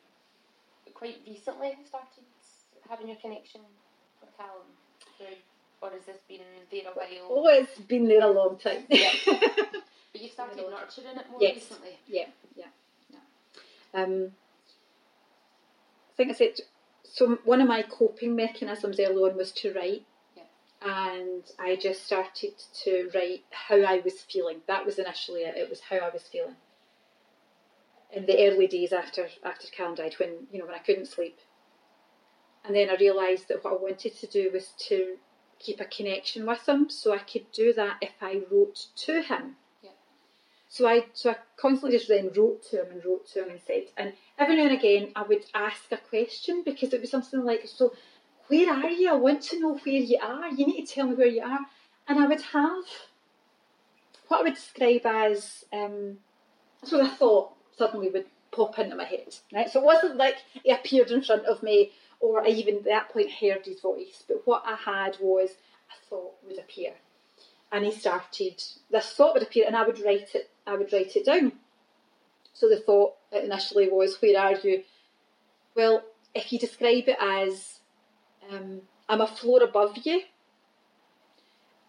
[0.94, 2.24] quite recently started
[2.88, 3.60] having your connection
[4.20, 4.66] with Callum,
[5.82, 7.28] or has this been there a while?
[7.30, 8.84] Oh, it's been there a long time.
[8.88, 9.10] Yeah.
[10.12, 11.54] But you've started nurturing it more Yes.
[11.54, 11.98] recently.
[12.08, 12.66] Yeah, yeah,
[13.12, 14.02] yeah.
[14.02, 14.32] Um,
[16.12, 16.54] I think I said
[17.04, 17.38] so.
[17.44, 20.02] One of my coping mechanisms early on was to write,
[20.82, 24.60] and I just started to write how I was feeling.
[24.66, 25.56] That was initially it.
[25.56, 26.56] It was how I was feeling
[28.12, 31.38] in the early days after after Callum died, when you know when I couldn't sleep,
[32.64, 35.16] and then I realised that what I wanted to do was to
[35.58, 39.56] keep a connection with him, so I could do that if I wrote to him.
[39.82, 39.90] Yeah.
[40.68, 43.60] So I so I constantly just then wrote to him and wrote to him and
[43.66, 47.44] said, and every now and again I would ask a question because it was something
[47.44, 47.92] like, so
[48.50, 49.10] where are you?
[49.10, 50.48] I want to know where you are.
[50.48, 51.60] You need to tell me where you are.
[52.08, 52.84] And I would have
[54.26, 56.18] what I would describe as um,
[56.80, 59.36] that's what I thought suddenly would pop into my head.
[59.52, 59.70] Right?
[59.70, 63.10] So it wasn't like he appeared in front of me or I even at that
[63.10, 66.94] point heard his voice, but what I had was a thought would appear.
[67.72, 71.14] And he started this thought would appear and I would write it I would write
[71.14, 71.52] it down.
[72.52, 74.82] So the thought initially was, Where are you?
[75.76, 76.02] Well,
[76.34, 77.79] if you describe it as
[78.50, 80.22] um, I'm a floor above you,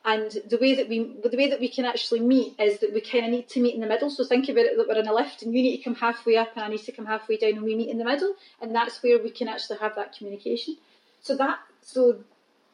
[0.04, 3.02] and the way that we the way that we can actually meet is that we
[3.02, 4.10] kind of need to meet in the middle.
[4.10, 6.38] So think about it that we're in a lift and you need to come halfway
[6.38, 8.76] up and I need to come halfway down and we meet in the middle, and
[8.76, 10.78] that's where we can actually have that communication.
[11.21, 12.17] So that so,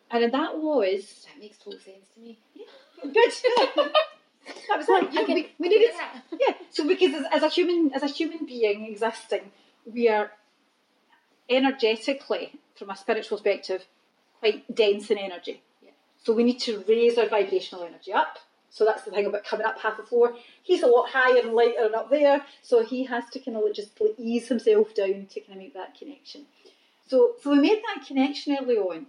[0.10, 2.38] and that was That makes total sense to me.
[3.02, 3.14] good.
[4.70, 5.14] that was it.
[5.14, 5.92] You know, we, we needed
[6.32, 6.54] yeah.
[6.72, 9.52] So because as, as a human as a human being existing,
[9.92, 10.32] we are
[11.50, 13.86] energetically, from a spiritual perspective,
[14.40, 15.62] quite dense in energy.
[15.84, 15.92] Yeah.
[16.24, 18.40] So we need to raise our vibrational energy up.
[18.70, 20.36] So that's the thing about coming up half a floor.
[20.62, 23.74] He's a lot higher and lighter and up there, so he has to kind of
[23.74, 26.46] just ease himself down to kind of make that connection.
[27.08, 29.08] So, so we made that connection early on,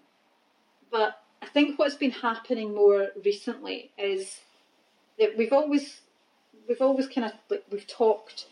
[0.91, 4.41] but I think what's been happening more recently is
[5.19, 6.01] that we've always
[6.69, 8.47] we've always kind of like we've talked,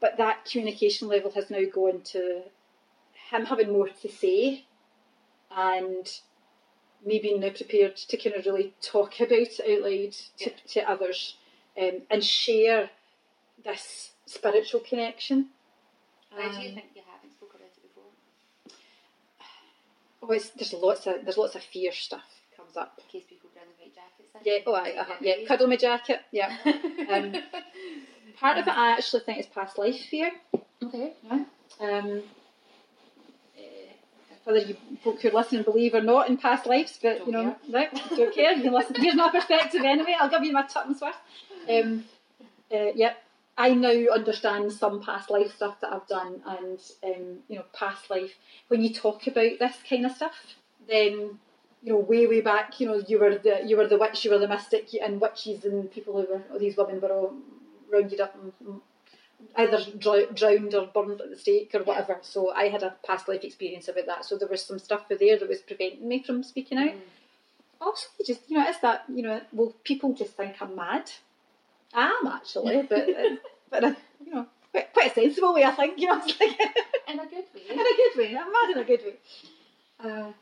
[0.00, 2.42] but that communication level has now gone to
[3.34, 4.64] him having more to say,
[5.56, 6.10] and
[7.04, 10.90] me being now prepared to kind of really talk about it out loud to, to
[10.90, 11.36] others,
[11.80, 12.90] um, and share
[13.64, 15.48] this spiritual connection.
[16.30, 18.76] Why do you Um, think you haven't spoken about it before?
[20.22, 22.24] Oh, it's, there's lots of there's lots of fear stuff
[22.56, 22.98] comes up.
[22.98, 24.46] In case people bring the white jackets.
[24.46, 26.20] Yeah, oh, I, uh, yeah, cuddle my jacket.
[26.32, 26.56] Yeah.
[27.04, 27.34] Um,
[28.40, 30.30] part of it, I actually think is past life fear.
[30.82, 31.12] okay.
[31.78, 32.20] Um, eh,
[34.44, 37.32] whether you folk who are listening believe or not in past lives, but Don't you
[37.32, 37.56] know, care.
[37.70, 38.02] right?
[38.10, 38.52] Don't care.
[38.52, 38.94] You can listen.
[38.96, 40.16] Here's my perspective anyway.
[40.18, 41.16] I'll give you my tuppence worth.
[41.68, 42.04] Um,
[42.72, 43.22] uh, yep.
[43.56, 48.10] I now understand some past life stuff that I've done, and um, you know, past
[48.10, 48.34] life.
[48.68, 50.34] When you talk about this kind of stuff,
[50.88, 51.38] then
[51.82, 54.30] you know, way way back, you know, you were the you were the witch, you
[54.30, 57.34] were the mystic, and witches and people who were these women were all
[57.92, 58.80] rounded up and
[59.56, 62.18] either dr- drowned or burned at the stake or whatever.
[62.22, 64.24] So I had a past life experience about that.
[64.24, 66.90] So there was some stuff there that was preventing me from speaking out.
[66.90, 67.00] Mm.
[67.80, 71.10] Also, you just you know, it's that you know, well, people just think I'm mad.
[71.92, 73.36] I am actually, but uh,
[73.70, 75.64] but uh, you know, quite, quite a sensible way.
[75.64, 76.58] I think you know, it's like
[77.08, 77.62] In a good way.
[77.70, 78.36] in a good way.
[78.36, 79.14] I'm mad in a good way.
[80.02, 80.32] Uh,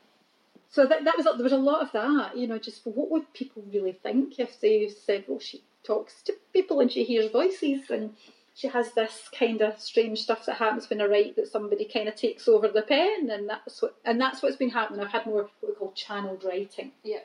[0.71, 3.33] so that, that was there was a lot of that, you know, just what would
[3.35, 7.91] people really think if they said, well, she talks to people and she hears voices
[7.91, 8.15] and
[8.55, 12.09] she has this kind of strange stuff that happens when I write that somebody kind
[12.09, 15.01] of takes over the pen and that's what and that's what's been happening.
[15.01, 16.93] I've had more what we call channeled writing.
[17.03, 17.21] Yeah.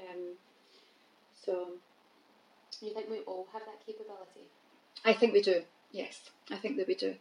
[0.00, 0.34] Um,
[1.44, 1.68] so
[2.80, 4.48] You think we all have that capability?
[5.04, 5.62] I think we do.
[5.90, 7.14] Yes, I think that we do.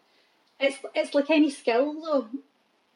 [0.60, 2.28] It's it's like any skill though.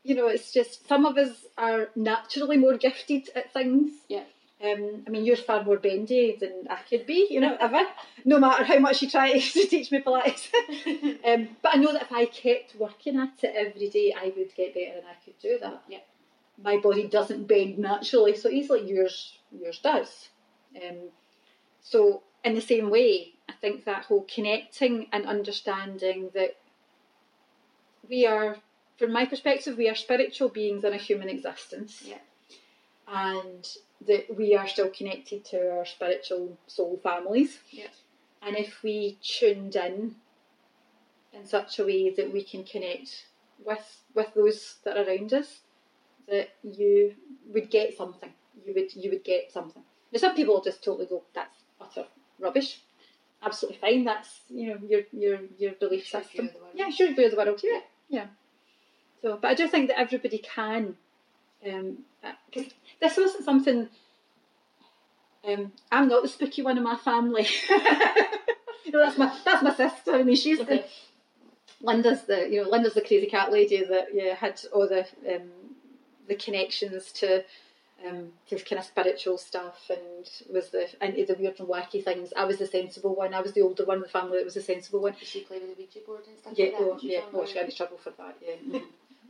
[0.04, 3.92] You know, it's just some of us are naturally more gifted at things.
[4.10, 4.24] Yeah.
[4.64, 7.84] Um, I mean, you're far more bendy than I could be, you know, ever.
[8.26, 10.50] no matter how much you try to teach me Pilates.
[11.26, 14.54] um, but I know that if I kept working at it every day, I would
[14.56, 15.84] get better and I could do that.
[15.88, 16.00] Yeah.
[16.64, 18.88] My body doesn't bend naturally so easily.
[18.88, 20.30] Yours, yours does.
[20.76, 21.10] Um,
[21.82, 26.58] so in the same way, I think that whole connecting and understanding that
[28.08, 28.58] we are,
[28.98, 32.04] from my perspective, we are spiritual beings in a human existence.
[32.06, 32.18] Yeah.
[33.12, 33.68] And
[34.08, 37.60] that we are still connected to our spiritual soul families.
[37.72, 37.88] Yeah.
[38.42, 40.16] And if we tuned in
[41.34, 43.26] in such a way that we can connect
[43.64, 45.60] with with those that are around us,
[46.28, 47.16] that you
[47.54, 48.32] would get something.
[48.66, 49.84] You would you would get something.
[50.12, 52.06] Now some people just totally go, that's utter
[52.40, 52.82] rubbish.
[53.44, 54.04] Absolutely fine.
[54.06, 56.48] That's you know your your your belief Sure system.
[56.48, 56.74] view of the world.
[56.76, 57.62] Yeah, sure view of the world.
[57.64, 58.26] Yeah, yeah.
[59.22, 60.98] So, but I do think that everybody can.
[61.66, 62.66] Um, uh, 'cause
[63.00, 63.90] this wasn't something.
[65.44, 67.48] Um, I'm not the spooky one in my family.
[67.70, 70.12] you know, that's my that's my sister.
[70.14, 70.84] I mean, she's the
[71.82, 75.50] Linda's the you know Linda's the crazy cat lady that yeah had all the um,
[76.28, 77.44] the connections to
[78.06, 82.34] um, to kind of spiritual stuff and was the into the weird and wacky things.
[82.36, 83.34] I was the sensible one.
[83.34, 85.14] I was the older one in the family that was the sensible one.
[85.20, 86.84] Does she play with the Ouija board and stuff Yeah, like that?
[86.84, 87.22] oh, yeah.
[87.34, 88.36] Oh, she got into trouble for that.
[88.46, 88.56] Yeah.
[88.56, 88.84] Mhm.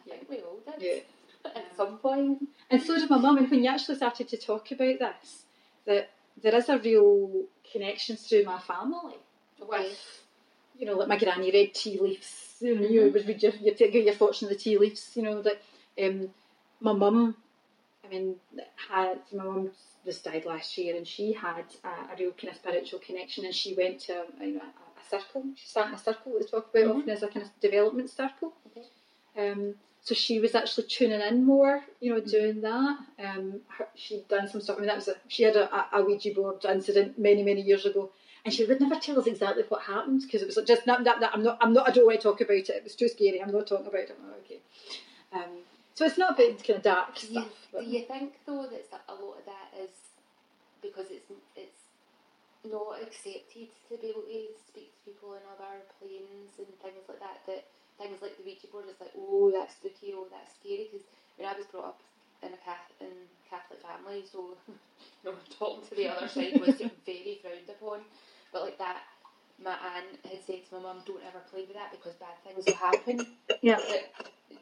[0.06, 0.82] I think we all did.
[0.82, 1.02] Yeah.
[1.46, 2.48] At some point.
[2.70, 3.38] And so did my mum.
[3.38, 5.44] And when you actually started to talk about this,
[5.86, 6.10] that
[6.42, 9.16] there is a real connection through my family
[9.60, 10.22] with,
[10.78, 12.56] you know, like my granny read tea leaves.
[12.62, 15.12] You know, you would read your, your, your thoughts on the tea leaves.
[15.16, 15.62] You know that
[16.02, 16.30] um,
[16.80, 17.36] my mum.
[18.04, 18.36] I mean,
[18.90, 19.72] had my mum
[20.06, 23.54] just died last year, and she had a, a real kind of spiritual connection, and
[23.56, 25.44] she went to you know a, a circle.
[25.56, 26.98] She sat in a circle that they talk about Mhm.
[27.00, 28.54] often as a kind of development circle.
[28.68, 28.88] Okay.
[29.38, 32.30] Um, so she was actually tuning in more, you know, Mm-hmm.
[32.30, 32.98] doing that.
[33.20, 34.78] Um, her, she'd done some stuff.
[34.78, 37.86] I mean, that was a, she had a, a Ouija board incident many, many years
[37.86, 38.10] ago,
[38.44, 41.04] and she would never tell us exactly what happened because it was like, just not
[41.04, 41.22] that.
[41.34, 41.58] I'm not.
[41.62, 41.88] I'm not.
[41.88, 42.70] I don't want to talk about it.
[42.70, 43.42] It was too scary.
[43.42, 44.18] I'm not talking about it.
[44.20, 44.60] Oh, okay.
[45.34, 45.60] Um,
[45.94, 47.50] so it's not about kind of dark Do you, stuff.
[47.72, 49.92] But, do you think though that a lot of that is
[50.82, 51.82] because it's it's
[52.66, 57.20] not accepted to be able to speak to people in other planes and things like
[57.20, 57.46] that?
[57.46, 57.66] That
[58.02, 60.90] things like the Ouija board is like, oh, that's spooky, oh, that's scary.
[60.90, 61.06] Because
[61.38, 62.02] when I was brought up
[62.42, 63.14] in a Catholic, in
[63.84, 68.02] apparently, so you know, talking to the other side was very frowned upon.
[68.54, 69.04] But like that,
[69.62, 72.66] my aunt had said to my mum, "Don't ever play with that because bad things
[72.66, 73.22] will happen."
[73.62, 73.78] Yeah.
[73.78, 74.12] But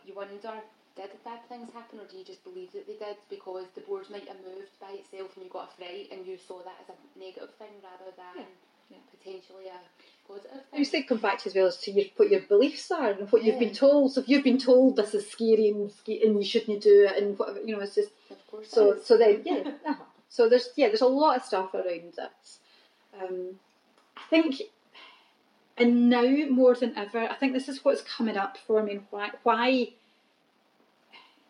[0.05, 0.61] you wonder,
[0.95, 4.09] did bad things happen, or do you just believe that they did because the board
[4.09, 6.89] might have moved by itself and you got a fright and you saw that as
[6.91, 8.68] a negative thing rather than Yeah.
[9.17, 10.79] Potentially a positive I thing?
[10.81, 13.31] just think come back to as well as to your, what your beliefs are and
[13.31, 14.13] what you've been told.
[14.13, 17.37] So if you've been told this is scary and, and you shouldn't do it and
[17.37, 18.69] whatever, you know, it's just Of course.
[18.69, 19.71] so so then yeah.
[19.85, 20.03] uh-huh.
[20.29, 22.59] So there's yeah there's a lot of stuff around this.
[23.19, 23.55] Um,
[24.15, 24.61] I think,
[25.77, 28.99] and now more than ever, I think this is what's coming up for me.
[29.09, 29.89] Why why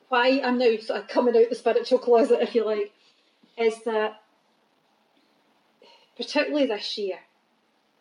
[0.08, 2.92] why I'm now sort of coming out the spiritual closet, if you like,
[3.58, 4.22] is that
[6.18, 7.20] particularly this year,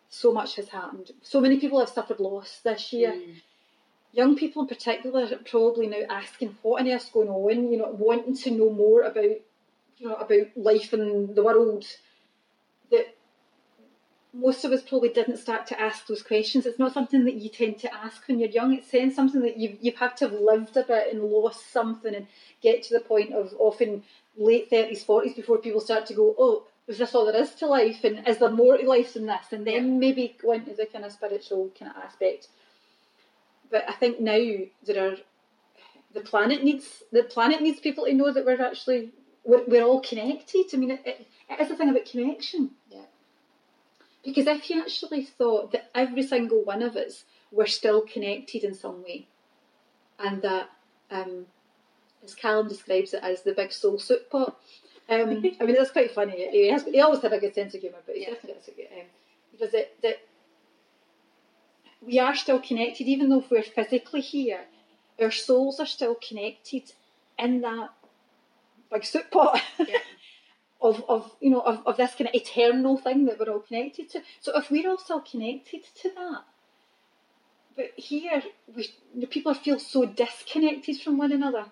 [0.09, 1.11] so much has happened.
[1.21, 3.13] So many people have suffered loss this year.
[3.13, 3.35] Mm.
[4.11, 7.89] Young people in particular are probably now asking what on earth's going on, you know,
[7.91, 9.23] wanting to know more about,
[9.97, 11.85] you know, about life in the world.
[12.89, 13.15] That
[14.33, 16.65] most of us probably didn't start to ask those questions.
[16.65, 18.73] It's not something that you tend to ask when you're young.
[18.73, 22.15] It's saying something that you've, you've had to have lived a bit and lost something
[22.15, 22.25] and
[22.61, 24.03] get to the point of often
[24.37, 27.67] late 30s, 40s before people start to go, oh, is this all there is to
[27.67, 28.03] life?
[28.03, 29.51] And is there more to life than this?
[29.51, 32.47] And then maybe go into the kind of spiritual kind of aspect.
[33.69, 34.39] But I think now
[34.85, 35.17] there are
[36.11, 39.11] the planet needs the planet needs people to know that we're actually
[39.45, 40.65] we're, we're all connected.
[40.73, 42.71] I mean, it, it, it is a thing about connection.
[42.89, 43.05] Yeah.
[44.25, 48.73] Because if you actually thought that every single one of us were still connected in
[48.73, 49.27] some way,
[50.17, 50.69] and that,
[51.09, 51.45] um,
[52.23, 54.59] as Callum describes it as the big soul soup pot,
[55.09, 55.29] um,
[55.59, 56.49] I mean that's quite funny.
[56.51, 58.33] He, has, he always had a good sense of humour, but he's Yeah.
[58.35, 58.99] definitely got a good.
[58.99, 59.05] Um,
[59.51, 60.19] because it, that
[62.01, 64.61] we are still connected, even though we're physically here.
[65.21, 66.93] Our souls are still connected
[67.37, 67.89] in that
[68.91, 69.61] big soup pot.
[69.79, 69.97] Yeah.
[70.81, 74.09] of, of you know of, of this kind of eternal thing that we're all connected
[74.11, 74.21] to.
[74.39, 76.43] So if we're all still connected to that,
[77.75, 78.41] but here
[78.75, 81.65] we the people feel so disconnected from one another.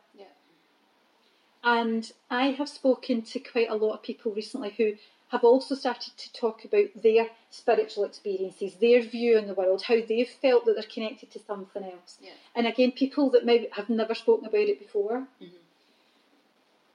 [1.67, 4.93] And I have spoken to quite a lot of people recently who
[5.31, 9.95] have also started to talk about their spiritual experiences, their view on the world, how
[9.99, 12.19] they've felt that they're connected to something else.
[12.21, 12.31] Yeah.
[12.55, 15.27] And again, people that maybe have never spoken about it before.
[15.41, 15.49] Mhm.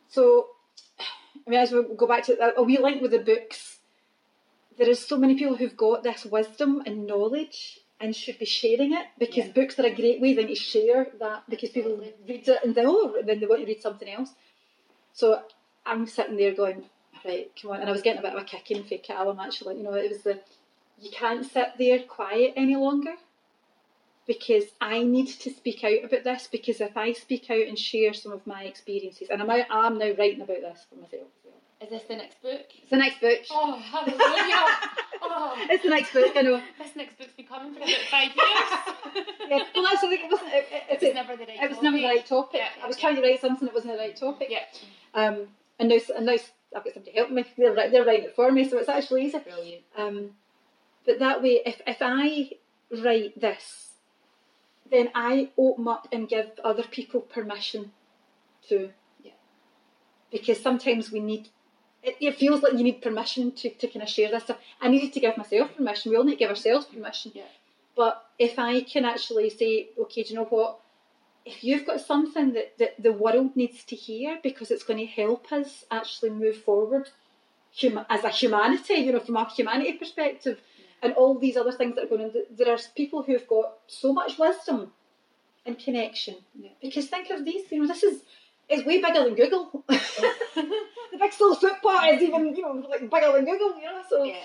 [0.09, 0.49] So,
[1.47, 3.79] I mean, as we go back to that, a wee link with the books,
[4.79, 8.95] there is so many people who've got this wisdom and knowledge and should be sharing
[8.95, 9.53] it because Yeah.
[9.53, 11.95] books are a great way then to share that because people
[12.27, 14.31] read it and then, oh, then they want to read something else.
[15.13, 15.43] So
[15.85, 16.85] I'm sitting there going,
[17.25, 17.81] right, come on.
[17.81, 19.77] And I was getting a bit of a kicking for Callum actually.
[19.77, 20.41] You know, it was the,
[21.01, 23.15] you can't sit there quiet any longer
[24.27, 28.15] because I need to speak out about this because if I speak out and share
[28.15, 31.29] some of my experiences, and I'm, out, I'm now writing about this for myself.
[31.83, 32.67] Is this the next book?
[32.81, 33.41] It's the next book.
[33.51, 34.17] Oh, hallelujah!
[35.23, 36.63] oh, It's the next book, I know.
[36.79, 39.27] this next book's been coming for about five years.
[39.49, 40.21] Yeah, well, that's the thing.
[40.25, 40.49] It wasn't.
[40.55, 41.63] It, it, it it, was never the right.
[41.63, 42.61] it was never the right topic.
[42.61, 43.01] Yeah, I was yeah.
[43.03, 44.49] trying to write something that wasn't the right topic.
[44.51, 44.65] Yeah,
[45.15, 45.49] Um,
[45.79, 47.45] and now, and now I've got somebody helping me.
[47.57, 49.39] They're, they're writing it for me, so it's actually easy.
[49.39, 49.83] brilliant.
[49.97, 50.31] Um,
[51.05, 52.51] but that way, if, if I
[52.91, 53.91] write this,
[54.91, 57.93] then I open up and give other people permission
[58.69, 58.91] to.
[59.23, 59.33] Yeah.
[60.31, 61.49] Because sometimes we need,
[62.03, 64.59] it, it feels like you need permission to, to kind of share this stuff.
[64.81, 66.11] I needed to give myself permission.
[66.11, 67.33] We all need to give ourselves permission.
[67.35, 67.45] Yeah.
[67.97, 70.79] But if I can actually say, okay, do you know what?
[71.45, 75.07] If you've got something that, that the world needs to hear because it's going to
[75.07, 77.09] help us actually move forward
[77.81, 80.61] hum- as a humanity, you know, from a humanity perspective,
[81.03, 84.13] and all these other things that are going on, there are people who've got so
[84.13, 84.93] much wisdom
[85.67, 86.37] and connection.
[86.59, 86.71] Yeah.
[86.81, 88.23] Because think of these, you know, this is
[88.69, 89.85] it's way bigger than Google.
[89.89, 94.03] the big soul foot pot is even, you know, like bigger than Google, you know.
[94.09, 94.37] So Yeah,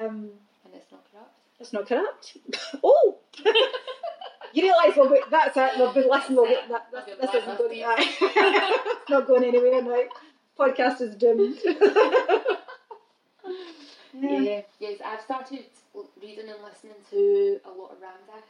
[0.00, 0.30] um,
[0.64, 1.38] and it's not corrupt.
[1.60, 2.36] it's not corrupt.
[2.82, 3.18] oh,
[4.52, 5.70] you realise well, that's it.
[5.78, 6.56] We've been listening.
[6.70, 7.82] That, that, this isn't going.
[7.82, 10.02] it's not going anywhere now.
[10.58, 11.58] Podcast is doomed.
[14.14, 14.62] Yeah.
[14.80, 15.64] yes, I've started
[16.20, 18.42] reading and listening to a lot of Ram Dass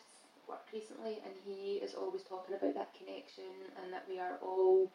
[0.49, 4.91] work recently, and he is always talking about that connection and that we are all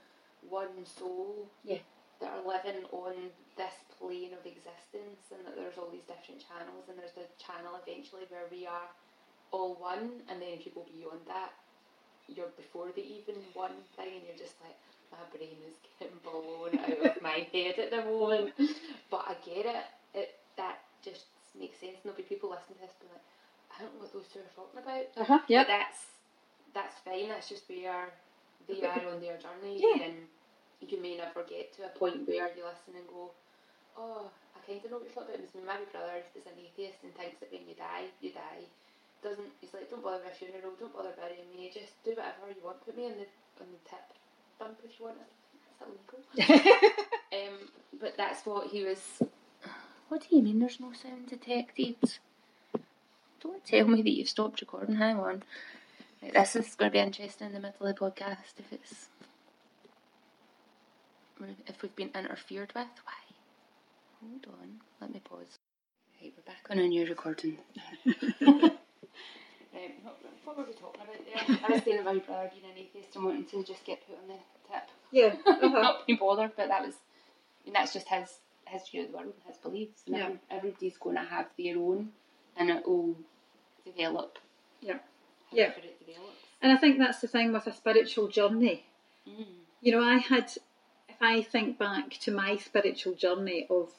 [0.50, 1.78] one soul Yeah.
[2.22, 3.14] that are living on
[3.56, 7.78] this plane of existence, and that there's all these different channels, and there's the channel
[7.86, 8.90] eventually where we are
[9.54, 11.54] all one, and then if you go beyond that,
[12.28, 14.76] you're before the even one thing, and you're just like,
[15.14, 18.52] my brain is getting blown out of my head at the moment.
[19.14, 19.86] But I get it.
[20.18, 22.02] It that just makes sense.
[22.04, 23.28] There'll be people listening to this being like,
[23.70, 25.06] I don't know what those two are talking about.
[25.14, 25.42] Uh huh.
[25.46, 26.02] But that's
[26.74, 27.30] that's fine.
[27.30, 28.10] That's just where
[28.66, 30.10] they are on their journey, Yeah.
[30.10, 30.26] and
[30.82, 33.30] you may never get to a point where you listen and go,
[33.98, 35.46] oh, I kind of know what you're talking about.
[35.46, 38.66] Because my brother is an atheist and thinks that when you die, you die.
[39.24, 42.50] Doesn't he's like, don't bother with a funeral, don't bother burying me, just do whatever
[42.50, 42.86] you want.
[42.86, 43.28] Put me on the
[43.62, 44.04] on the tip
[44.60, 45.18] dump if you want.
[45.72, 46.94] Is that legal?
[47.34, 47.70] um,
[48.00, 49.22] but that's what he was.
[50.10, 50.60] What do you mean?
[50.60, 51.96] There's no sound detected.
[53.42, 54.96] Don't tell me that you've stopped recording.
[54.96, 55.44] Hang on.
[56.22, 59.08] Right, this is going to be interesting in the middle of the podcast if it's
[61.68, 62.88] if we've been interfered with.
[63.04, 63.14] Why?
[64.22, 64.70] Hold on.
[65.02, 65.58] Let me pause.
[66.22, 67.58] Right, we're back on a new recording.
[70.44, 71.58] what were we talking about there?
[71.68, 74.18] I was saying about my brother being an atheist and wanting to just get put
[74.22, 74.40] on the
[74.72, 74.90] tip.
[75.12, 75.36] Yeah.
[75.46, 75.82] Uh-huh.
[75.82, 79.18] Not being bothered, but that was, I mean, that's just his his view of the
[79.18, 80.02] world and his beliefs.
[80.08, 80.30] And Yeah.
[80.50, 82.10] everybody's going to have their own,
[82.58, 83.16] and it will
[83.86, 84.40] develop.
[84.82, 85.00] Yeah.
[85.52, 85.70] Yeah.
[85.70, 86.38] it develops.
[86.62, 88.86] And I think that's the thing with a spiritual journey.
[89.28, 89.46] Mm.
[89.82, 90.52] You know, I had,
[91.10, 93.92] if I think back to my spiritual journey of,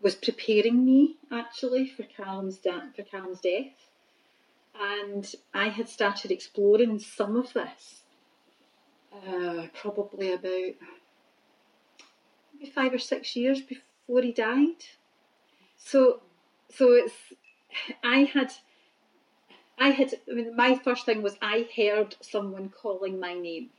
[0.00, 3.89] was preparing me actually for Callum's da- for Callum's death,
[4.80, 8.02] and I had started exploring some of this,
[9.12, 10.74] uh, probably about
[12.54, 14.84] maybe five or six years before he died.
[15.76, 16.22] So,
[16.70, 17.14] so it's,
[18.02, 18.52] I had.
[19.82, 23.70] I had, I mean, my first thing was I heard someone calling my name.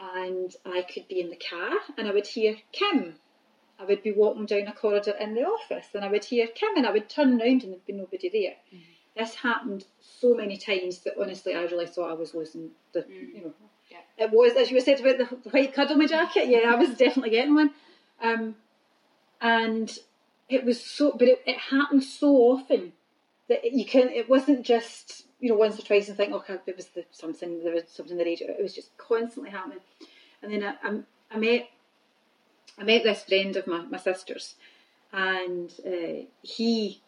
[0.00, 3.16] And I could be in the car and I would hear Kim.
[3.78, 6.76] I would be walking down a corridor in the office and I would hear Kim
[6.76, 8.80] and I would turn around and there'd be nobody there.
[9.16, 13.34] This happened so many times that honestly I really thought I was losing the, Mm.
[13.34, 13.52] you know.
[13.90, 14.24] Yeah.
[14.24, 16.90] It was, as you said about the the white cuddle my jacket, yeah, I was
[16.96, 17.70] definitely getting one.
[18.22, 18.56] Um,
[19.40, 19.98] and
[20.48, 22.92] it was so, but it, it happened so often
[23.48, 24.08] that you can.
[24.08, 27.62] It wasn't just you know once or twice and think, okay, there was the, something,
[27.64, 28.48] there was something in the radio.
[28.50, 29.80] It was just constantly happening.
[30.42, 30.98] And then I, I,
[31.32, 31.68] I met,
[32.78, 34.54] I met this friend of my, my sister's,
[35.12, 37.02] and uh, he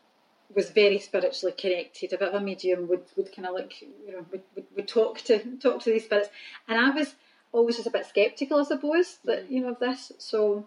[0.55, 4.12] was very spiritually connected, a bit of a medium, would, would kind of like, you
[4.12, 6.29] know, would, would, would talk to talk to these spirits.
[6.69, 7.15] And I was
[7.53, 10.12] always just a bit sceptical, I suppose, that, you know, of this.
[10.19, 10.67] So,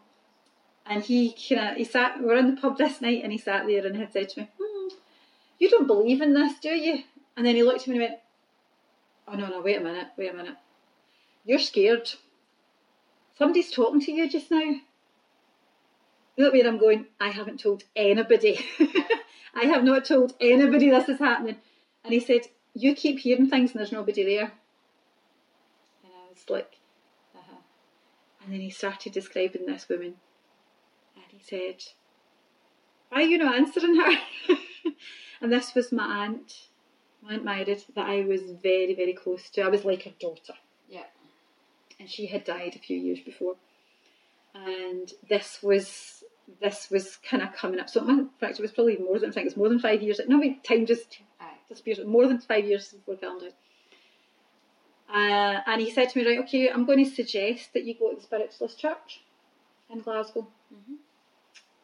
[0.85, 3.37] and he kind of, he sat, we were in the pub this night and he
[3.37, 4.87] sat there and had said to me, hmm,
[5.59, 7.03] you don't believe in this, do you?
[7.35, 8.19] And then he looked at me and went,
[9.27, 10.55] oh no, no, wait a minute, wait a minute.
[11.45, 12.09] You're scared.
[13.37, 14.75] Somebody's talking to you just now.
[16.37, 18.63] Know where I'm going, I haven't told anybody.
[19.55, 21.57] I have not told anybody this is happening.
[22.03, 22.41] And he said,
[22.75, 24.51] You keep hearing things and there's nobody there.
[26.03, 26.77] And I was like,
[27.35, 27.57] uh-huh.
[28.43, 30.13] And then he started describing this woman.
[31.15, 31.83] And he said,
[33.09, 34.11] Why are you not answering her?
[35.41, 36.67] and this was my aunt,
[37.23, 39.63] my aunt married, that I was very, very close to.
[39.63, 40.53] I was like her daughter.
[40.87, 41.05] Yeah.
[41.99, 43.55] And she had died a few years before.
[44.53, 46.16] And this was
[46.61, 47.89] this was kind of coming up.
[47.89, 50.01] So in fact, it was probably more than I think it was more than five
[50.01, 50.19] years.
[50.27, 51.19] No, wait, time just
[51.69, 51.99] disappears.
[52.05, 53.53] More than five years before died.
[55.09, 58.09] Uh, and he said to me, right, okay, I'm going to suggest that you go
[58.09, 59.21] to the Spiritualist Church
[59.89, 60.47] in Glasgow.
[60.73, 60.97] Mhm.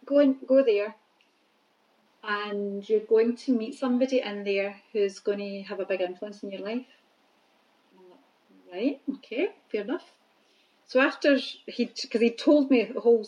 [0.06, 0.96] Go in, go there,
[2.24, 6.44] and you're going to meet somebody in there who's going to have a big influence
[6.44, 6.86] in your life.
[7.96, 10.12] Like, right, okay, fair enough.
[10.88, 13.26] So after he, because he told me a whole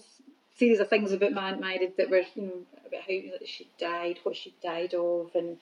[0.58, 4.36] series of things about my aunt that were, you know, about how she died, what
[4.36, 5.58] she died of, and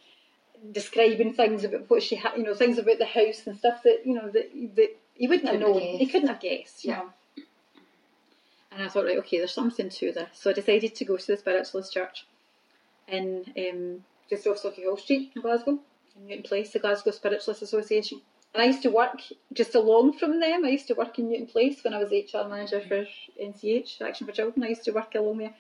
[0.71, 4.01] describing things about what she had, you know, things about the house and stuff that,
[4.05, 5.97] you know, that, that he wouldn't have Couldn't have known.
[5.97, 6.97] He couldn't have guessed, you Yeah.
[6.99, 7.09] know.
[8.71, 10.29] And I thought, right, okay, there's something to this.
[10.33, 12.25] So I decided to go to the Spiritualist Church
[13.07, 15.79] in um, just off Sauchiehall Street in Glasgow,
[16.15, 18.21] in Newton Place, the Glasgow Spiritualist Association.
[18.53, 19.19] And I used to work
[19.51, 20.63] just along from them.
[20.63, 23.05] I used to work in Newton Place when I was HR manager for
[23.41, 24.63] NCH, Action for Children.
[24.63, 25.55] I used to work along there.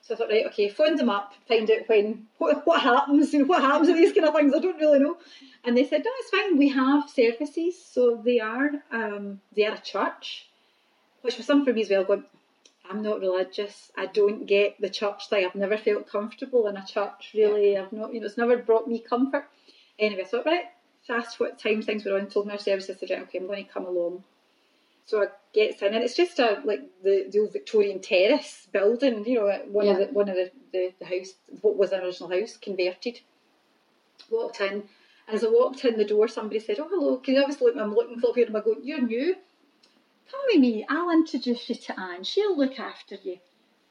[0.00, 3.40] So I thought, right, okay, phone them up, find out when, what, what happens, you
[3.40, 4.54] know, what happens with these kind of things.
[4.54, 5.16] I don't really know.
[5.64, 6.58] And they said, no, it's fine.
[6.58, 10.46] We have services, so they are, um, they are a church,
[11.22, 12.04] which was something for me as well.
[12.04, 12.24] Going,
[12.90, 13.90] I'm not religious.
[13.96, 15.46] I don't get the church thing.
[15.46, 17.30] I've never felt comfortable in a church.
[17.34, 18.12] Really, I've not.
[18.12, 19.48] You know, it's never brought me comfort.
[19.98, 20.64] Anyway, I thought, right.
[21.08, 22.28] Asked what time things were on.
[22.28, 24.24] Told my services, said, right, okay, I'm going to come along.
[25.06, 29.26] So I get in, and it's just a like the, the old Victorian terrace building.
[29.26, 32.30] You know, one of the one of the, the, the house, what was the original
[32.30, 33.20] house, converted.
[34.30, 34.84] Walked in,
[35.28, 37.72] and as I walked in the door, somebody said, "Oh, hello." Can you obviously?
[37.78, 39.36] I'm looking up here, and I go, "You're new."
[40.30, 40.86] Come with me.
[40.88, 42.24] I'll introduce you to Anne.
[42.24, 43.38] She'll look after you.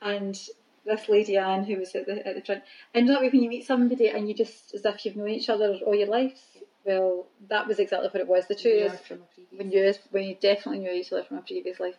[0.02, 0.36] And
[0.84, 2.64] this lady Anne, who was at the at the front,
[2.96, 5.78] and not when you meet somebody and you just as if you've known each other
[5.86, 6.42] all your lives.
[6.86, 8.48] Well, that was exactly what it was.
[8.48, 11.38] The two years from a previous when you when you definitely knew each other from
[11.38, 11.96] a previous life.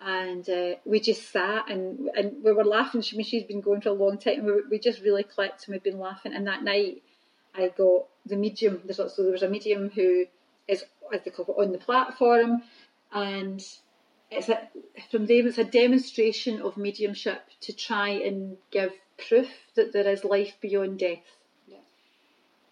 [0.00, 3.00] And uh, we just sat and and we were laughing.
[3.00, 4.40] She, I mean, she's been going for a long time.
[4.40, 6.34] And we, we just really clicked and we'd been laughing.
[6.34, 7.02] And that night,
[7.54, 8.82] I got the medium.
[8.84, 10.26] There's also there was a medium who
[10.68, 12.62] is as they call it on the platform,
[13.12, 13.62] and
[14.30, 14.68] it's a,
[15.10, 18.92] from them it's a demonstration of mediumship to try and give
[19.28, 21.24] proof that there is life beyond death.
[21.66, 21.76] Yeah.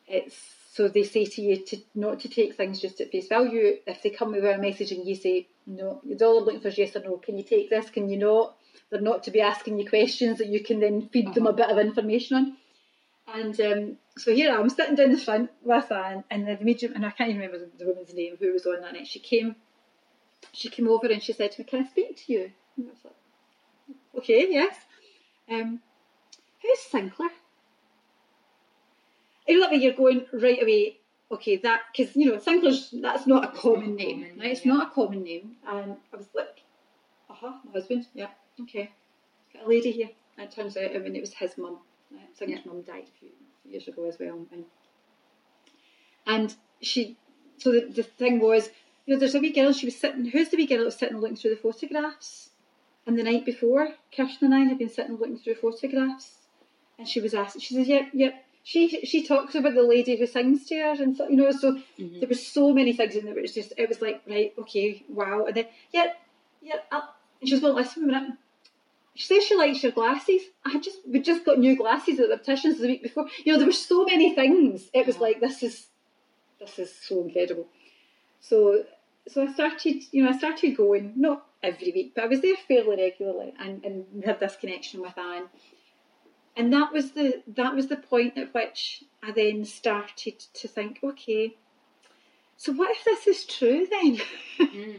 [0.06, 0.36] It's
[0.74, 3.76] so they say to you to not to take things just at face value.
[3.86, 6.66] If they come with a message and you say no, it's all they're looking for
[6.66, 7.16] is yes or no.
[7.18, 7.90] Can you take this?
[7.90, 8.56] Can you not?
[8.90, 11.70] They're not to be asking you questions that you can then feed them a bit
[11.70, 12.56] of information on.
[13.32, 16.94] And um, so here I am sitting down the front with Anne and the medium,
[16.94, 19.06] and I can't even remember the, the woman's name who was on that night.
[19.06, 19.54] She came,
[20.52, 22.90] she came over and she said to me, "Can I speak to you?" And I
[22.90, 24.74] was like, "Okay, yes."
[25.48, 25.78] Um,
[26.60, 27.30] who's Sinclair?
[29.48, 29.82] I love it.
[29.82, 30.98] You're going right away.
[31.30, 34.52] Okay, that because you know Sinclair's that's not a common name, common, right?
[34.52, 34.72] It's yeah.
[34.72, 35.56] not a common name.
[35.66, 36.62] And I was like,
[37.28, 38.06] "Uh huh, my husband.
[38.14, 38.28] Yeah,
[38.60, 38.90] okay.
[39.52, 41.78] Got a lady here." And it turns out, I mean, it was his mum.
[42.10, 42.36] Right?
[42.36, 43.30] Sinclair's mum died a few
[43.64, 44.64] years ago as well, and
[46.26, 47.16] and she.
[47.56, 48.68] So the, the thing was,
[49.06, 49.72] you know, there's a wee girl.
[49.72, 50.26] She was sitting.
[50.26, 52.50] Who's the wee girl that was sitting looking through the photographs?
[53.06, 56.38] And the night before, Kirsten and I had been sitting looking through photographs,
[56.98, 57.60] and she was asked.
[57.60, 61.14] She says, "Yep, yep." She she talks about the lady who sings to her, and
[61.16, 62.20] so, you know, so Mhm.
[62.20, 63.38] there was so many things in there.
[63.38, 66.14] It was just, it was like, right, okay, wow, and then, yeah,
[66.62, 66.86] yep.
[66.90, 68.30] I'll, and she was going, listen a minute.
[69.14, 70.42] She says she likes your glasses.
[70.64, 73.28] I had just we just got new glasses at the opticians the week before.
[73.44, 74.90] You know, there were so many things.
[74.94, 75.26] It was Uh-huh.
[75.26, 75.86] like this is
[76.58, 77.68] this is so incredible.
[78.40, 78.84] So
[79.28, 82.56] so I started, you know, I started going, not every week, but I was there
[82.68, 85.48] fairly regularly and, and had this connection with Anne.
[86.56, 91.00] And that was the that was the point at which I then started to think,
[91.02, 91.56] okay,
[92.56, 94.20] so what if this is true then?
[94.58, 94.98] Mm.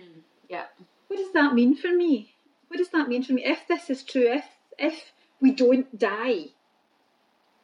[0.50, 0.66] Yeah.
[1.08, 2.36] what does that mean for me?
[2.68, 3.44] What does that mean for me?
[3.46, 4.46] If this is true, if
[4.78, 6.48] if we don't die,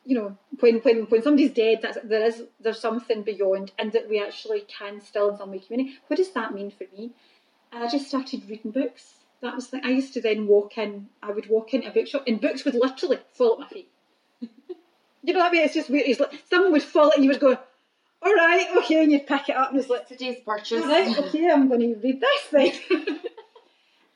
[0.05, 4.09] you know, when when when somebody's dead, that's, there is there's something beyond, and that
[4.09, 5.99] we actually can still in some way communicate.
[6.07, 7.11] What does that mean for me?
[7.71, 9.15] And I just started reading books.
[9.41, 11.09] That was the, I used to then walk in.
[11.21, 13.89] I would walk into a bookshop, and books would literally fall at my feet.
[14.39, 15.65] you know what I mean?
[15.65, 16.07] It's just weird.
[16.07, 17.57] It's like someone would fall, and you would go,
[18.21, 20.83] "All right, okay," and you'd pick it up, and it's like, Today's purchase.
[20.83, 22.73] all right, okay, I'm going to read this thing.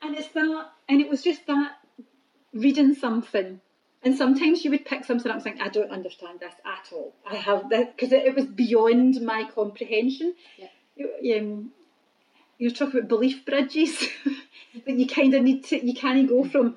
[0.02, 1.72] and it's that, and it was just that
[2.52, 3.60] reading something.
[4.02, 7.12] And sometimes you would pick something up and think, I don't understand this at all.
[7.28, 10.34] I have this, because it, it was beyond my comprehension.
[10.56, 11.38] Yeah.
[11.38, 11.72] Um,
[12.58, 14.06] you're talking about belief bridges,
[14.84, 16.76] but you kind of need to, you can't go from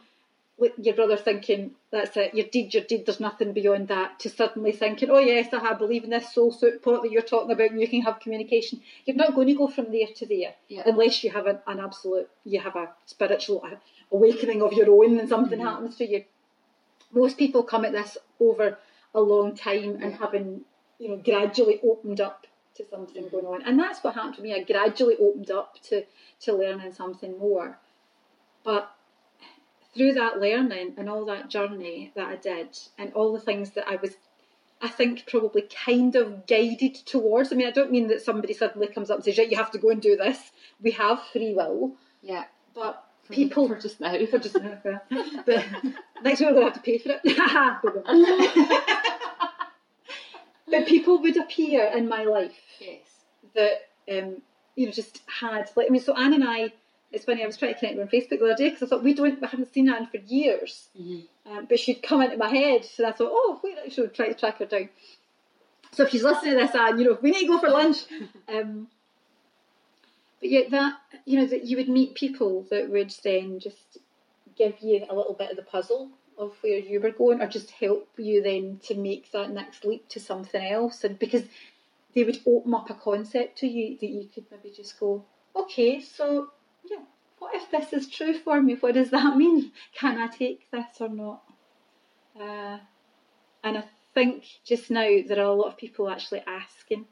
[0.77, 4.73] your brother thinking, that's it, your deed, your deed, there's nothing beyond that, to suddenly
[4.73, 7.79] thinking, oh yes, I believe in this soul suit pot that you're talking about and
[7.79, 8.81] you can have communication.
[9.05, 10.83] You're not going to go from there to there Yeah.
[10.85, 13.65] unless you have an, an absolute, you have a spiritual
[14.11, 15.63] awakening of your own and something Mhm.
[15.63, 16.25] happens to you.
[17.13, 18.77] Most people come at this over
[19.15, 20.61] a long time and having,
[20.99, 22.45] you know, gradually opened up
[22.79, 23.31] to something Mhm.
[23.31, 23.61] going on.
[23.63, 24.53] And that's what happened to me.
[24.53, 26.05] I gradually opened up to,
[26.41, 27.77] to learning something more.
[28.63, 28.91] But
[29.93, 33.87] through that learning and all that journey that I did, and all the things that
[33.87, 34.15] I was,
[34.81, 37.51] I think, probably kind of guided towards.
[37.51, 39.71] I mean, I don't mean that somebody suddenly comes up and says, "Right, you have
[39.71, 40.51] to go and do this."
[40.81, 42.45] We have free will, Yeah.
[42.73, 44.13] but For- people for just now.
[44.31, 44.55] for just
[45.45, 45.65] but
[46.23, 49.15] next week we're going to have to pay for it.
[50.69, 52.99] but people would appear in my life yes.
[53.55, 54.41] that um,
[54.75, 56.73] you know just had like I mean, so Anne and I.
[57.11, 57.41] It's funny.
[57.41, 59.03] I was trying to connect with her on Facebook the other day because I thought
[59.03, 60.89] we don't, we haven't seen Anne for years.
[60.95, 61.23] Mhm.
[61.47, 64.27] Um, but she'd come into my head, so I thought, oh, wait, I should try
[64.27, 64.89] to track her down.
[65.91, 67.97] So if she's listening to this, Anne, you know, we need to go for lunch.
[68.47, 68.89] Um,
[70.39, 73.97] but yet that you know that you would meet people that would then just
[74.57, 76.09] give you a little bit of the puzzle
[76.39, 80.07] of where you were going, or just help you then to make that next leap
[80.09, 81.43] to something else, and because
[82.15, 85.23] they would open up a concept to you that you could maybe just go,
[85.55, 86.49] okay, so
[86.89, 87.03] yeah,
[87.39, 88.75] what if this is true for me?
[88.75, 89.71] What does that mean?
[89.93, 91.43] Can I take this or not?
[92.39, 92.79] Uh,
[93.63, 93.83] and I
[94.13, 97.05] think just now there are a lot of people actually asking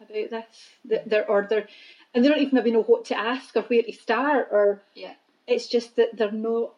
[0.00, 0.44] about this.
[0.86, 1.68] That they're or they're
[2.14, 5.14] and they don't even maybe know what to ask or where to start or Yeah.
[5.46, 6.74] it's just that they're not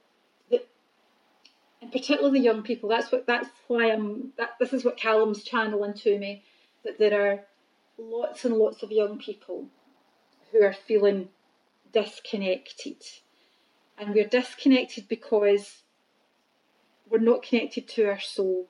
[1.83, 5.43] and particularly the young people, that's what that's why I'm that this is what Callum's
[5.43, 6.45] channeling to me,
[6.85, 7.41] that there are
[7.99, 9.69] lots and lots of young people
[10.53, 11.29] who are feeling
[11.93, 13.03] disconnected.
[13.99, 15.83] And we're disconnected because
[17.09, 18.69] we're not connected to our soul.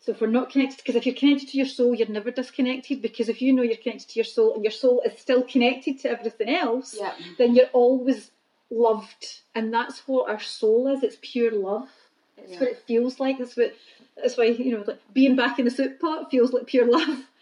[0.00, 3.02] So if we're not connected, because if you're connected to your soul, you're never disconnected.
[3.02, 5.98] Because if you know you're connected to your soul and your soul is still connected
[6.00, 7.12] to everything else, Yeah.
[7.38, 8.30] then you're always
[8.70, 11.02] loved, and that's what our soul is.
[11.02, 11.88] It's pure love.
[12.46, 12.60] It's Yeah.
[12.60, 13.38] what it feels like.
[13.38, 13.74] That's what.
[14.16, 17.24] That's why you know, like being back in the soup pot feels like pure love.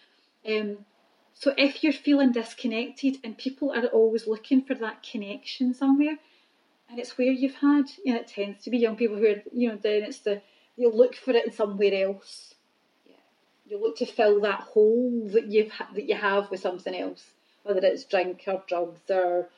[0.47, 0.85] Um,
[1.33, 6.19] so if you're feeling disconnected, and people are always looking for that connection somewhere,
[6.91, 9.43] and it's where you've had, you know, it tends to be young people who are,
[9.55, 10.43] you know, then it's the
[10.77, 12.55] you look for it in somewhere else.
[13.07, 13.15] Yeah.
[13.67, 17.33] You look to fill that hole that you've that you have with something else,
[17.63, 19.49] whether it's drink or drugs or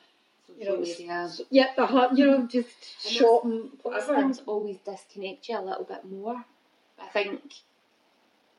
[0.57, 1.29] you know, media.
[1.49, 2.69] yeah, uh you know, just
[3.03, 6.43] those- shopping, Those things always disconnect you a little bit more.
[6.99, 7.41] I think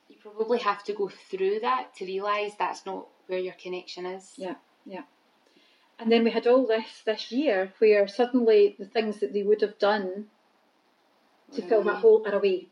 [0.09, 4.33] you probably have to go through that to realise that's not where your connection is.
[4.37, 4.55] Yeah,
[4.87, 5.03] yeah.
[5.99, 9.61] And then we had all this this year where suddenly the things that they would
[9.63, 10.27] have done
[11.55, 12.69] to fill that hole are away.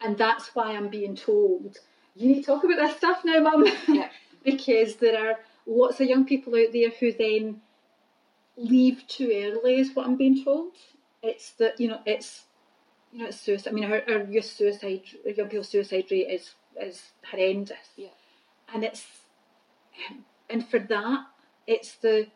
[0.00, 1.78] And that's why I'm being told,
[2.14, 3.66] you need to talk about this stuff now, Mum.
[3.88, 4.10] Yeah.
[4.44, 7.60] because there are lots of young people out there who then
[8.58, 10.72] leave too early, is what I'm being told.
[11.22, 12.44] It's that, you know, it's,
[13.12, 13.70] you know, it's suicide.
[13.70, 16.50] I mean, our, our youth suicide, our young people's suicide rate is,
[16.80, 17.76] is horrendous.
[17.96, 18.08] Yeah.
[18.74, 19.06] And it's,
[20.50, 21.26] and for that,
[21.66, 22.26] it's the,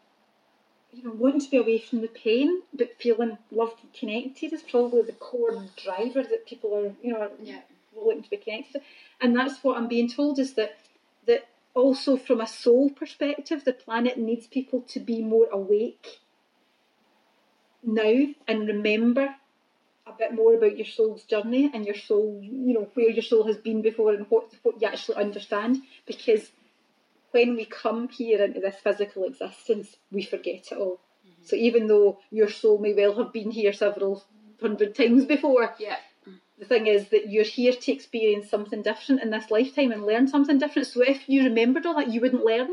[0.92, 4.62] you know, wanting to be away from the pain, but feeling loved and connected is
[4.62, 7.60] probably the core driver that people are, you know, are Yeah.
[7.94, 8.74] wanting to be connected.
[8.74, 8.80] to.
[9.20, 10.76] And that's what I'm being told is that
[11.74, 16.20] also from a soul perspective, the planet needs people to be more awake
[17.82, 19.34] now and remember
[20.06, 23.46] a bit more about your soul's journey and your soul, you know, where your soul
[23.46, 25.78] has been before and what what you actually understand.
[26.06, 26.50] Because
[27.30, 31.00] when we come here into this physical existence, we forget it all.
[31.26, 31.44] Mm-hmm.
[31.44, 34.24] So even though your soul may well have been here several
[34.60, 35.96] hundred times before, Yeah.
[36.59, 40.28] The thing is that you're here to experience something different in this lifetime and learn
[40.28, 40.86] something different.
[40.88, 42.70] So if you remembered all that, you wouldn't learn.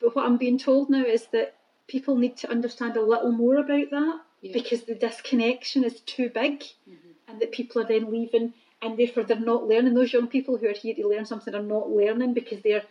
[0.00, 1.54] But what I'm being told now is that
[1.86, 4.52] people need to understand a little more about that Yeah.
[4.52, 7.14] because the disconnection is too big Mhm.
[7.28, 9.94] and that people are then leaving and therefore they're not learning.
[9.94, 12.84] Those young people who are here to learn something are not learning because they're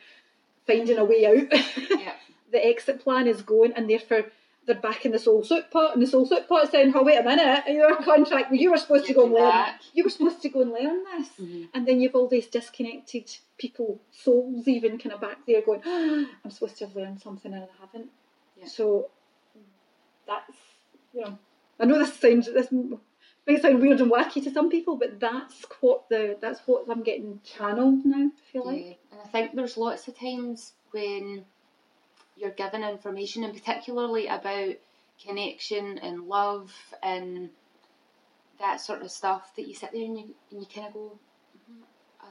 [0.66, 1.48] finding a way out.
[2.02, 2.16] Yeah.
[2.52, 4.26] the exit plan is going and therefore
[4.68, 7.18] they're back in the soul soup pot and the soul soup pot saying, oh wait
[7.18, 9.66] a minute, your contract, you were supposed to go and learn.
[9.94, 11.30] You were supposed to go and learn this.
[11.40, 11.70] Mhm.
[11.74, 16.52] And then you've all these disconnected people, souls even kind of back there going, I'm
[16.52, 18.10] supposed to have learned something and I haven't.
[18.60, 18.68] Yeah.
[18.68, 19.10] So
[20.28, 20.58] that's,
[21.14, 21.38] you know,
[21.80, 22.70] I know this sounds, this
[23.48, 27.04] may sound weird and wacky to some people, but that's what the, that's what I'm
[27.04, 29.00] getting channeled now, I feel like.
[29.12, 31.46] And I think there's lots of times when
[32.38, 34.76] you're given information, and particularly about
[35.24, 36.72] connection and love
[37.02, 37.50] and
[38.60, 41.20] that sort of stuff, that you sit there and you, and you kind of go,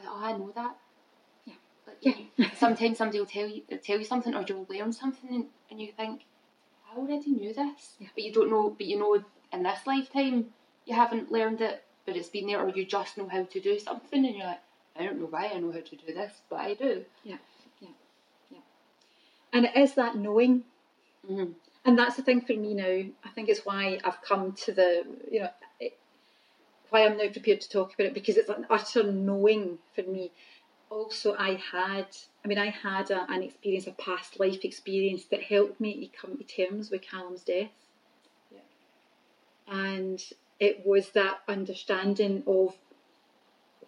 [0.06, 0.76] oh, I know that.
[1.44, 1.54] Yeah.
[1.86, 2.14] Like, Yeah.
[2.36, 5.80] you- sometimes somebody will tell you tell you something, or you'll learn something, and, and
[5.80, 6.24] you think,
[6.92, 8.08] I already knew this, Yeah.
[8.14, 8.70] but you don't know.
[8.70, 10.52] But you know, in this lifetime,
[10.84, 13.78] you haven't learned it, but it's been there, or you just know how to do
[13.78, 14.60] something, and you're like,
[14.98, 17.04] I don't know why I know how to do this, but I do.
[19.52, 20.64] And it is that knowing
[21.30, 21.52] Mm-hmm.
[21.84, 23.02] and that's the thing for me now.
[23.24, 25.98] I think it's why I've come to the, you know, it,
[26.90, 30.30] why I'm now prepared to talk about it because it's an utter knowing for me.
[30.88, 32.06] Also, I had,
[32.44, 36.16] I mean, I had a, an experience, a past life experience that helped me to
[36.16, 37.70] come to terms with Callum's death.
[38.52, 38.60] Yeah.
[39.66, 40.22] And
[40.60, 42.76] it was that understanding of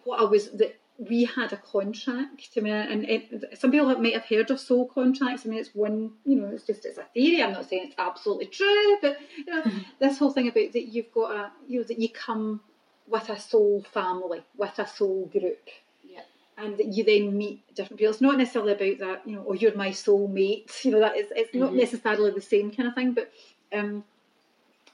[0.03, 2.49] what I was, that we had a contract.
[2.57, 5.45] I mean, and it, some people might have heard of soul contracts.
[5.45, 7.41] I mean, it's one, you know, it's just it's a theory.
[7.41, 9.63] I'm not saying it's absolutely true, but you know,
[9.99, 12.59] this whole thing about that you've got a, you know, that you come
[13.07, 15.69] with a soul family, with a soul group,
[16.03, 16.21] Yeah.
[16.57, 18.11] and that you then meet different people.
[18.11, 20.69] It's not necessarily about that, you know, oh, you're my soul mate.
[20.83, 21.77] You know, that is it's not Mhm.
[21.77, 23.31] necessarily the same kind of thing, but
[23.71, 24.03] um,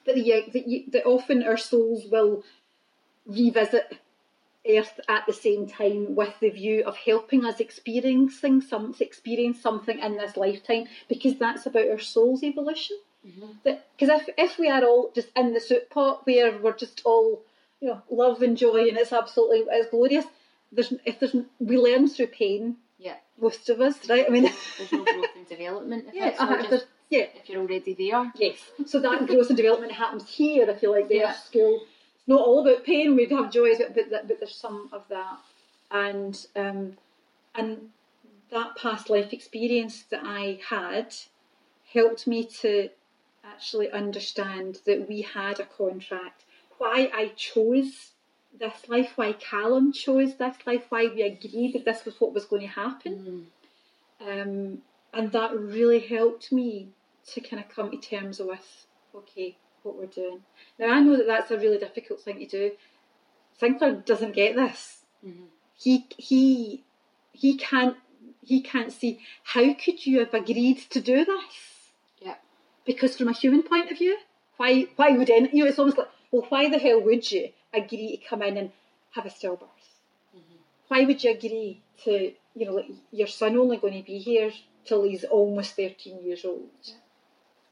[0.06, 2.43] but yeah, that, you, that often our souls will
[3.26, 3.97] revisit
[4.68, 9.99] Earth at the same time with the view of helping us experiencing some experience something
[9.99, 12.97] in this lifetime because that's about our soul's evolution.
[13.28, 13.51] Mm-hmm.
[13.97, 17.41] Because if if we are all just in the soup pot where we're just all
[17.82, 20.26] you know love and joy and it's absolutely it's glorious,
[20.72, 22.78] there's if there's we learn through pain.
[22.97, 23.16] Yeah.
[23.39, 24.26] Most of us, right?
[24.26, 27.26] I mean, There's no growth and development if yeah, it's all uh, just yeah.
[27.36, 28.32] if you're already there.
[28.36, 28.57] Yes.
[28.86, 31.34] So that growth and development happens here, if you like, there, Yeah.
[31.34, 31.82] school.
[32.28, 35.38] Not all about pain, we have joys, but, but, but there's some of that.
[35.91, 36.97] And um,
[37.53, 37.89] and
[38.51, 41.13] that past life experience that I had
[41.93, 42.89] helped me to
[43.43, 46.43] actually understand that we had a contract.
[46.78, 48.11] Why I chose
[48.59, 52.45] this life, why Callum chose this life, why we agreed that this was what was
[52.45, 53.49] going to happen.
[54.21, 54.41] Mm.
[54.41, 54.78] Um,
[55.13, 56.89] and that really helped me
[57.28, 60.42] to kind of come to terms with, okay, what we're doing.
[60.80, 62.72] Now, I know that that's a really difficult thing to do.
[63.60, 65.04] Sinclair doesn't get this.
[65.26, 65.48] Mhm.
[65.78, 66.84] He, he,
[67.32, 67.98] he can't,
[68.44, 71.56] he can't see, how could you have agreed to do this?
[72.20, 72.36] Yeah.
[72.86, 74.18] Because from a human point of view,
[74.58, 77.50] why why would any you know it's almost like well why the hell would you
[77.74, 78.72] agree to come in and
[79.12, 79.88] have a stillbirth?
[80.36, 80.60] Mhm.
[80.88, 84.52] Why would you agree to you know like your son only going to be here
[84.86, 86.70] till he's almost thirteen years old?
[86.84, 86.94] Yeah.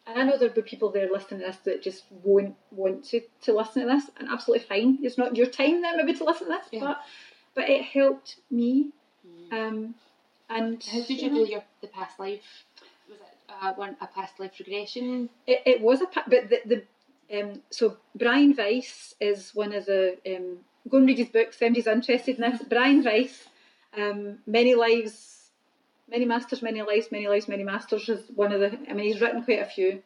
[0.05, 3.21] And I know there'll be people there listening to this that just won't want to,
[3.43, 4.99] to listen to this, and absolutely fine.
[5.01, 6.79] It's not your time then maybe to listen to this, Yeah.
[6.81, 7.01] but
[7.55, 8.89] but it helped me.
[9.25, 9.53] Mhm.
[9.53, 9.95] Um,
[10.49, 12.65] and How did you know, do your the past life?
[13.09, 15.29] Was it uh, one a past life regression?
[15.47, 20.17] It, it was a but the, the um, so Brian Weiss is one of the
[20.27, 20.57] um,
[20.89, 21.55] go and read his books.
[21.55, 23.47] If anybody's interested in this, Brian Weiss,
[23.97, 25.42] um, many lives,
[26.09, 28.77] many masters, many lives, many lives, many masters is one of the.
[28.89, 30.01] I mean, he's written quite a few.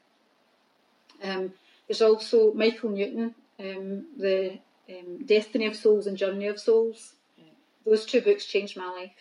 [1.24, 1.54] Um,
[1.88, 7.14] there's also Michael Newton, um, the um, Destiny of Souls and Journey of Souls.
[7.38, 7.54] Right.
[7.86, 9.12] Those two books changed my life.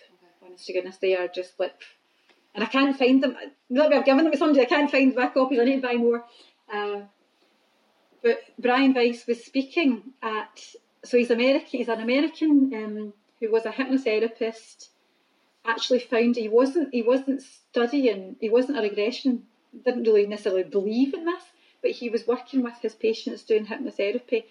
[0.44, 1.74] Honest to goodness, they are just like,
[2.54, 3.36] and I can't find them.
[3.68, 5.58] Not that I've given them to somebody, I can't find my copies.
[5.58, 6.24] I need to buy more.
[6.72, 7.00] Uh,
[8.22, 10.60] but Brian Weiss was speaking at,
[11.04, 11.78] so he's American.
[11.78, 14.88] He's an American um, who was a hypnotherapist.
[15.66, 18.36] Actually, found he wasn't he wasn't studying.
[18.40, 19.46] He wasn't a regression.
[19.84, 21.42] Didn't really necessarily believe in this,
[21.82, 24.44] but he was working with his patients doing hypnotherapy,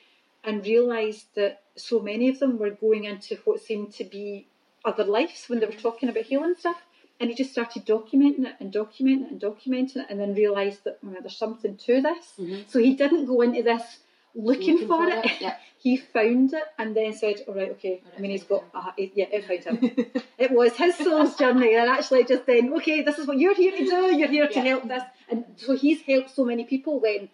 [0.43, 4.47] and realised that so many of them were going into what seemed to be
[4.83, 6.81] other lives when they were talking about healing stuff.
[7.19, 10.83] And he just started documenting it and documenting it and documenting it, and then realised
[10.83, 12.33] that oh, there's something to this.
[12.37, 12.69] Mhm.
[12.69, 13.99] So he didn't go into this
[14.35, 15.25] looking, Looking for, for it.
[15.25, 15.57] it, yeah.
[15.77, 19.25] he found it and then said, "All right, okay." I mean, he's got, uh, yeah,
[19.31, 20.05] it found him.
[20.37, 23.71] it was his soul's journey, and actually just then, okay, this is what you're here
[23.71, 24.15] to do.
[24.15, 27.29] You're here to help this, and so he's helped so many people then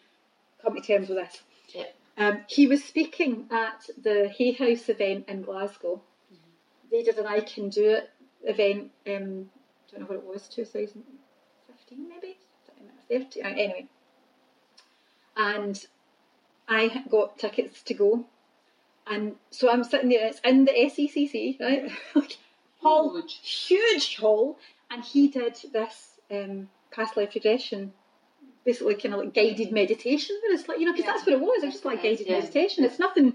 [0.62, 1.41] come to terms with this.
[1.74, 1.84] Yeah.
[2.18, 6.02] Um, he was speaking at the Hay House event in Glasgow.
[6.91, 8.10] They did an I Can Do It
[8.43, 8.91] event.
[9.08, 9.49] Um,
[9.88, 12.38] I don't know what it was, 2015 maybe,
[13.10, 13.41] 30.
[13.41, 13.88] uh, Anyway,
[15.38, 15.86] and
[16.68, 18.26] I got tickets to go,
[19.07, 20.28] and so I'm sitting there.
[20.28, 21.91] It's in the SECC, right?
[22.78, 23.39] hall, Huge.
[23.68, 24.57] huge hall,
[24.89, 27.93] and he did this um, past life regression,
[28.66, 30.38] basically kind of like guided meditation.
[30.41, 31.12] But it's like you know, because Yeah.
[31.14, 31.64] that's what it was.
[31.64, 32.39] It was just like guided Yeah.
[32.39, 32.84] meditation.
[32.86, 33.34] It's nothing,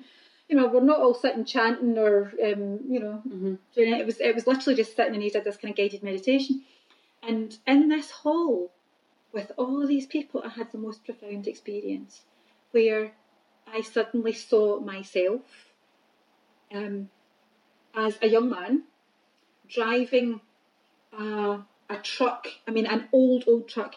[0.48, 0.66] you know.
[0.66, 3.54] We're not all sitting chanting or um, you know Mm-hmm.
[3.74, 4.00] doing it.
[4.00, 6.62] It was it was literally just sitting and he did this kind of guided meditation.
[7.22, 8.70] And in this hall,
[9.32, 12.22] with all of these people, I had the most profound experience
[12.76, 13.12] where
[13.66, 15.40] I suddenly saw myself
[16.70, 17.08] um,
[17.94, 18.82] as a young man
[19.66, 20.42] driving
[21.18, 22.48] a, a truck.
[22.68, 23.94] I mean, an old old truck.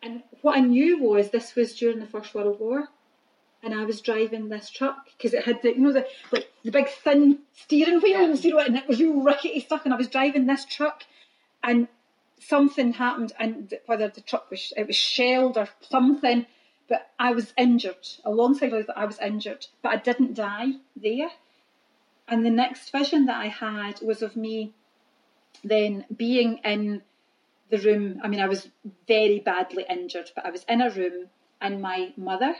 [0.00, 2.86] And what I knew was this was during the First World War.
[3.64, 6.70] And I was driving this truck because it had the you know the like the
[6.70, 9.84] big thin steering wheels, you know, and it was you rickety stuff.
[9.84, 11.02] And I was driving this truck,
[11.64, 11.88] and
[12.38, 16.46] something happened, and whether the truck was it was shelled or something,
[16.88, 18.06] but I was injured.
[18.24, 21.30] Alongside of that, I was injured, but I didn't die there.
[22.26, 24.74] And the next vision that I had was of me
[25.64, 27.02] then being in
[27.70, 28.20] the room.
[28.22, 28.68] I mean, I was
[29.06, 31.28] very badly injured, but I was in a room,
[31.60, 32.54] and my mother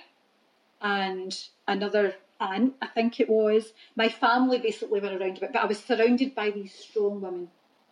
[0.80, 5.66] and another aunt, I think it was, my family basically were around it, but I
[5.66, 7.48] was surrounded by these strong women.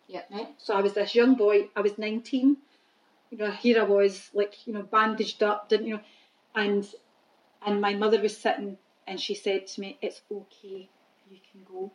[0.08, 0.22] Yeah.
[0.30, 0.48] Right?
[0.58, 2.56] So I was this young boy, I was 19,
[3.30, 6.02] you know, here I was, like, you know, bandaged up, didn't, you know,
[6.56, 6.86] and
[7.64, 10.88] and my mother was sitting and she said to me, It's okay,
[11.30, 11.92] you can go.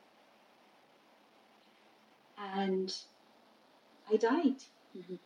[2.38, 2.94] And
[4.12, 4.58] I died.
[4.98, 5.20] Mhm.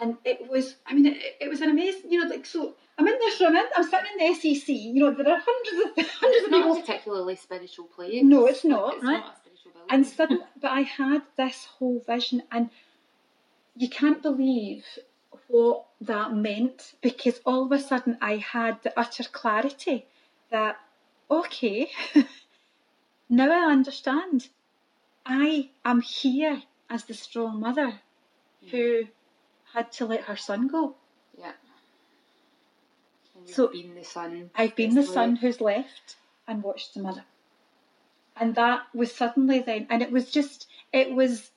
[0.00, 3.06] And it was, I mean, it, it was an amazing, you know, like, so I'm
[3.06, 6.06] in this room, I'm, I'm sitting in the SEC, you know, there are hundreds of,
[6.20, 6.76] hundreds It's of not people.
[6.76, 8.22] a particularly spiritual place.
[8.24, 9.20] No, it's not, It's right?
[9.20, 9.88] not a spiritual building.
[9.90, 12.70] And suddenly, but I had this whole vision, and
[13.76, 14.84] you can't believe
[15.52, 20.06] what that meant because all of a sudden I had the utter clarity
[20.50, 20.80] that,
[21.30, 21.90] okay,
[23.28, 24.48] now I understand.
[25.26, 28.00] I am here as the strong mother
[28.70, 29.04] who
[29.74, 30.94] had to let her son go.
[31.38, 31.52] yeah.
[33.44, 34.50] So- been the son.
[34.54, 36.16] I've been the that's son who's left
[36.48, 37.24] and watched the mother.
[38.36, 41.50] And that was suddenly then, and it was just, it was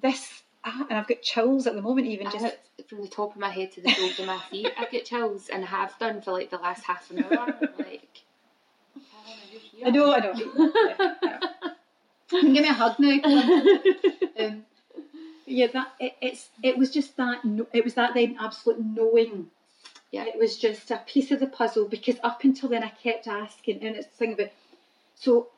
[0.00, 2.56] this, ah, and I've got chills at the moment, even I just.
[2.88, 5.48] from the top of my head to the soles of my feet, I get chills
[5.48, 7.58] and have done for like the last half an hour.
[7.78, 8.22] like,
[9.84, 10.32] I know, I know.
[10.34, 11.40] Yeah, yeah.
[12.32, 13.20] You can give me a hug now.
[14.40, 14.66] um,
[15.46, 17.40] yeah, that it, it's it was just that
[17.72, 19.50] it was that then absolute knowing.
[20.10, 20.24] Yeah.
[20.24, 23.84] It was just a piece of the puzzle because up until then I kept asking,
[23.84, 24.50] and it's the thing about
[25.14, 25.48] so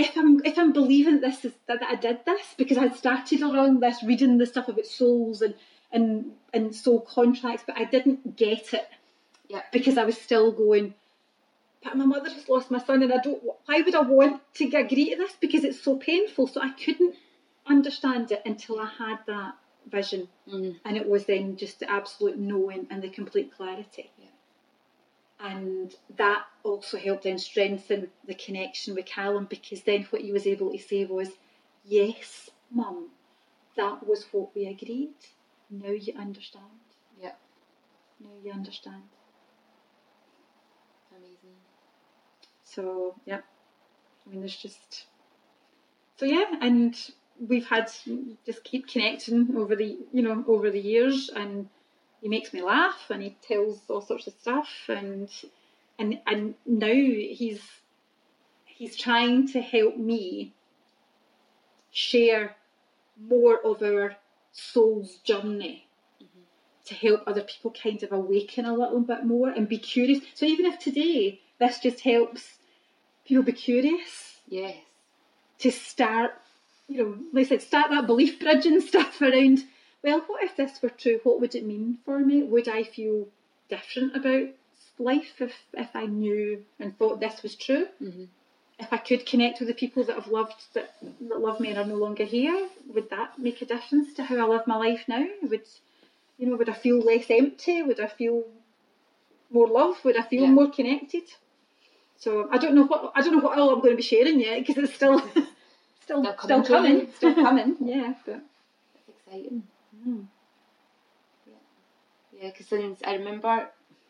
[0.00, 3.42] if I'm if I'm believing this is that, that I did this because I'd started
[3.42, 5.54] along this reading the stuff about souls and
[5.92, 8.88] and and soul contracts, but I didn't get it.
[9.48, 9.62] Yeah.
[9.72, 10.94] Because I was still going.
[11.82, 13.42] But my mother has lost my son, and I don't.
[13.66, 15.32] Why would I want to agree to this?
[15.40, 16.46] Because it's so painful.
[16.46, 17.14] So I couldn't
[17.66, 19.54] understand it until I had that
[19.90, 20.76] vision, Mm.
[20.84, 24.10] and it was then just the absolute knowing and the complete clarity.
[24.18, 24.26] Yeah.
[25.42, 30.46] And that also helped then strengthen the connection with Callum because then what he was
[30.46, 31.30] able to say was,
[31.84, 33.10] "Yes, Mum,
[33.76, 35.14] that was what we agreed.
[35.70, 36.80] Now you understand.
[37.18, 37.36] Yeah.
[38.20, 39.04] Now you understand."
[41.16, 41.56] Amazing.
[42.62, 43.40] So yeah,
[44.26, 45.06] I mean, there's just
[46.16, 46.94] so yeah, and
[47.40, 47.90] we've had
[48.44, 51.70] just keep connecting over the you know over the years, and
[52.20, 55.28] he makes me laugh, and he tells all sorts of stuff, and
[55.98, 57.62] and and now he's
[58.64, 60.54] he's trying to help me
[61.90, 62.56] share
[63.18, 64.16] more of our
[64.52, 65.86] soul's journey
[66.22, 66.40] mm-hmm.
[66.86, 70.20] to help other people kind of awaken a little bit more and be curious.
[70.34, 72.54] So even if today this just helps
[73.24, 74.76] people be curious Yes.
[75.58, 76.32] to start,
[76.88, 79.60] you know, like I said, start that belief bridge and stuff around,
[80.02, 81.20] well, what if this were true?
[81.22, 82.42] What would it mean for me?
[82.42, 83.28] Would I feel
[83.68, 84.48] different about
[84.98, 87.86] life if, if I knew and thought this was true?
[88.02, 88.24] Mm-hmm.
[88.78, 90.94] If I could connect with the people that I've loved that,
[91.28, 94.36] that love me and are no longer here, would that make a difference to how
[94.36, 95.26] I live my life now?
[95.42, 95.66] Would
[96.38, 97.82] you know, would I feel less empty?
[97.82, 98.44] Would I feel
[99.50, 100.02] more love?
[100.04, 100.50] Would I feel Yeah.
[100.52, 101.24] more connected?
[102.16, 104.40] So I don't know what I don't know what all I'm going to be sharing
[104.40, 105.18] yet because it's still
[106.00, 107.76] still Still still coming coming, still coming.
[107.80, 108.40] Yeah, but
[108.94, 109.62] That's exciting.
[110.06, 110.26] Mm,
[112.32, 113.68] Yeah, because since I remember,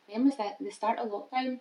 [0.08, 0.56] when was that?
[0.60, 1.58] The start of lockdown.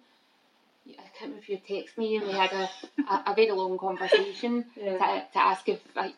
[0.88, 2.70] I can't remember if you text me and we had a,
[3.08, 6.14] a, a very long conversation yeah, to, to ask if I,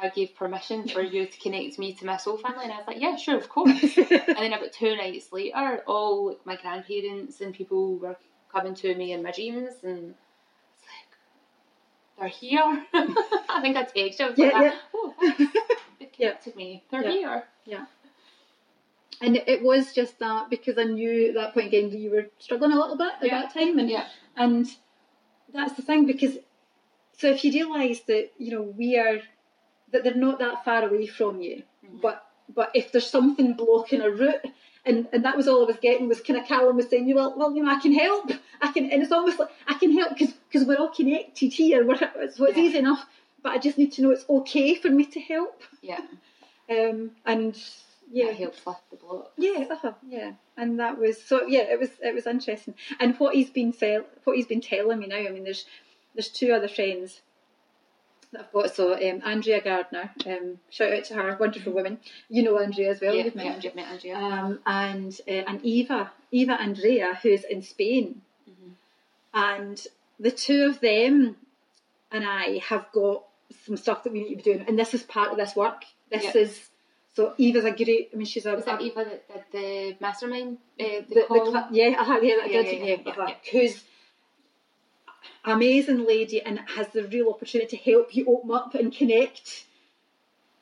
[0.00, 2.86] I gave permission for you to connect me to my soul family, and I was
[2.86, 3.96] like, yeah, sure, of course.
[3.98, 8.16] and then about two nights later, all like, my grandparents and people were
[8.52, 10.14] coming to me in my dreams, and
[10.76, 12.84] it's like, they're here.
[12.94, 14.26] I think I texted you.
[14.26, 14.74] I was like, Yeah, yeah.
[14.94, 15.14] oh,
[16.18, 16.30] Yeah.
[16.30, 16.84] connected me.
[16.90, 17.10] They're Yeah.
[17.64, 17.86] here.
[19.20, 22.26] and it was just that because I knew at that point again that you were
[22.38, 23.40] struggling a little bit at Yeah.
[23.42, 24.06] that time, and Yeah.
[24.36, 24.66] and
[25.52, 26.38] that's the thing because
[27.12, 29.20] so if you realise that you know we are
[29.90, 32.00] that they're not that far away from you, Mhm.
[32.00, 34.44] but but if there's something blocking a route.
[34.84, 37.14] And, and that was all I was getting was kind of Callum was saying, you
[37.16, 38.30] well, well, you know, I can help.
[38.62, 41.84] I can, and it's almost like I can help because because we're all connected here.
[41.84, 42.56] We're, so it's Yeah.
[42.56, 43.04] easy enough.
[43.42, 45.62] But I just need to know it's okay for me to help.
[45.82, 46.00] Yeah.
[46.70, 47.58] Um, and
[48.12, 49.32] yeah, helps lift the block.
[49.38, 51.46] yeah, uh-huh, yeah, and that was so.
[51.46, 52.74] Yeah, it was it was interesting.
[53.00, 55.16] And what he's been tell, what he's been telling me now.
[55.16, 55.64] I mean, there's
[56.14, 57.22] there's two other friends
[58.32, 58.74] that I've got.
[58.74, 62.00] So um, Andrea Gardner, um, shout out to her, wonderful woman.
[62.28, 63.14] You know Andrea as well.
[63.14, 63.74] yeah, You've met Andrea.
[63.74, 64.16] met Andrea.
[64.18, 68.72] Um, and uh, and Eva, Eva Andrea, who's in Spain, Mhm.
[69.32, 69.86] and
[70.20, 71.36] the two of them
[72.12, 73.24] and I have got
[73.64, 75.84] some stuff that we need to be doing, and this is part of this work.
[76.10, 76.42] This Yeah.
[76.42, 76.68] is
[77.14, 78.10] so Eva's a great.
[78.12, 80.58] I mean, she's a, Was a Eva that did the mastermind?
[80.78, 83.34] Uh, the, the, the yeah, uh yeah, that Yeah, did, yeah, yeah, yeah, uh-huh, yeah.
[83.50, 83.82] who's
[85.44, 89.64] amazing lady and has the real opportunity to help you open up and connect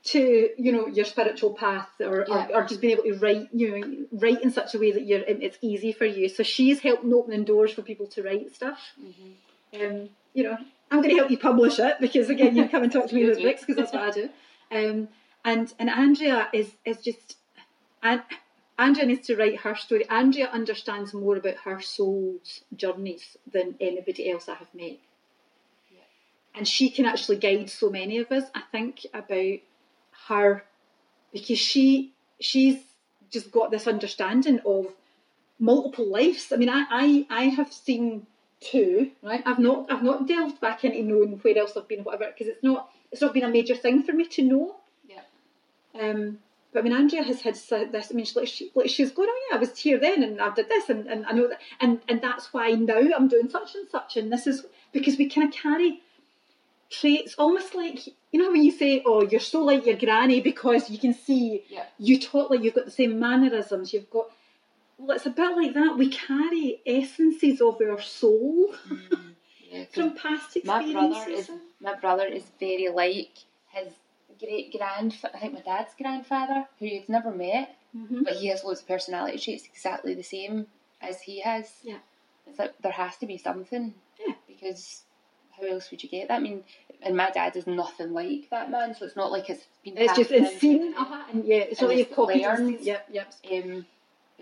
[0.04, 2.46] to you know your spiritual path or, Yeah.
[2.50, 5.04] or, or just being able to write you know write in such a way that
[5.04, 8.78] you're it's easy for you so she's helping opening doors for people to write stuff
[9.00, 9.32] Mhm.
[9.80, 10.56] um, you know,
[10.90, 13.24] I'm going to help you publish it because again, you come and talk to me
[13.28, 14.28] with books because that's what I do.
[14.70, 15.08] Um,
[15.44, 17.36] and and Andrea is is just,
[18.02, 18.22] and
[18.78, 20.08] Andrea needs to write her story.
[20.08, 24.98] Andrea understands more about her soul's journeys than anybody else I have met,
[25.92, 26.00] Yeah.
[26.54, 28.44] and she can actually guide so many of us.
[28.54, 29.58] I think about
[30.28, 30.64] her
[31.32, 32.78] because she she's
[33.30, 34.86] just got this understanding of
[35.58, 36.52] multiple lives.
[36.52, 38.26] I mean, I I, I have seen
[38.60, 39.42] two, right?
[39.46, 42.62] I've not I've not delved back into knowing where else I've been, whatever, because it's
[42.62, 44.76] not it's not been a major thing for me to know.
[45.08, 45.20] Yeah.
[46.00, 46.38] Um,
[46.72, 47.54] but I mean, Andrea has had
[47.92, 48.08] this.
[48.10, 50.40] I mean, she, like, she, like she's going, oh yeah, I was here then, and
[50.40, 53.48] I did this, and, and I know that, and and that's why now I'm doing
[53.48, 56.00] such and such, and this is because we kind of carry
[56.90, 60.90] traits, almost like you know when you say, oh, you're so like your granny because
[60.90, 61.84] you can see Yeah.
[61.98, 64.30] you talk like you've got the same mannerisms, you've got.
[64.98, 65.96] Well, it's a bit like that.
[65.98, 69.34] We carry essences of our soul Mm.
[69.70, 70.92] Yeah, from past my experiences.
[70.92, 73.36] brother is my brother is very like
[73.72, 73.92] his
[74.38, 75.34] great grandfather.
[75.36, 78.22] I think my dad's grandfather, who you've never met, Mhm.
[78.24, 80.68] but he has loads of personality traits exactly the same
[81.00, 81.80] as he has.
[81.82, 81.98] Yeah.
[82.46, 83.92] It's like there has to be something.
[84.24, 84.34] Yeah.
[84.46, 85.02] Because
[85.50, 86.36] how else would you get that?
[86.36, 86.62] I mean,
[87.02, 89.98] and my dad is nothing like that man, so it's not like it's been.
[89.98, 92.80] It's just it's seen, uh-huh, and yeah, it's not like you've copied learned.
[92.80, 93.34] Yep, yep.
[93.52, 93.84] Um,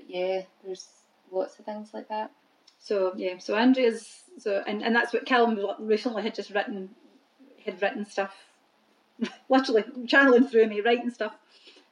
[0.06, 0.88] yeah, there's
[1.30, 2.30] lots of things like that.
[2.80, 6.90] So yeah, so Andrea's so and, and that's what Callum recently had just written
[7.64, 8.34] had written stuff
[9.48, 11.34] literally channeling through me, writing stuff.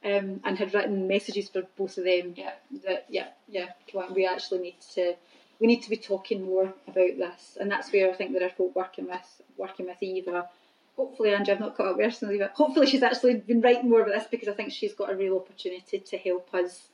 [0.04, 2.54] Um, and had written messages for both of them Yeah.
[2.84, 3.66] that yeah, yeah,
[4.12, 5.14] we actually need to
[5.60, 7.56] we need to be talking more about this.
[7.60, 10.48] And that's where I think there are folk working with working with Eva.
[10.96, 12.50] Hopefully Andrea, I've not caught up with her since Eva.
[12.52, 15.36] Hopefully she's actually been writing more about this because I think she's got a real
[15.36, 16.88] opportunity to help us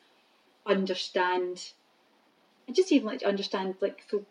[0.68, 1.72] understand
[2.66, 4.24] and just even like to understand like so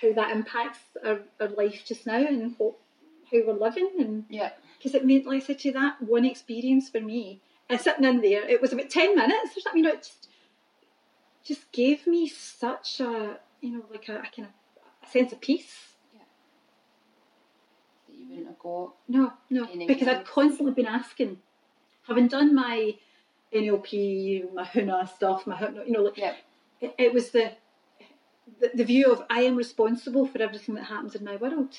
[0.00, 2.74] how that impacts our, our life just now and what,
[3.30, 4.50] how we're living and Yeah.
[4.78, 8.20] because it made like I said to that one experience for me and sitting in
[8.20, 10.28] there it was about 10 minutes or something you know it just
[11.44, 14.52] just gave me such a you know like a, a kind of
[15.02, 16.20] a sense of peace yeah.
[18.08, 18.92] That you wouldn't have got.
[19.08, 21.38] no no because I'd constantly been asking
[22.06, 22.96] having done my
[23.52, 26.34] NLP my HUNA stuff my hypno- you know like Yeah.
[26.80, 27.52] it, it was the,
[28.60, 31.78] the the view of I am responsible for everything that happens in my world.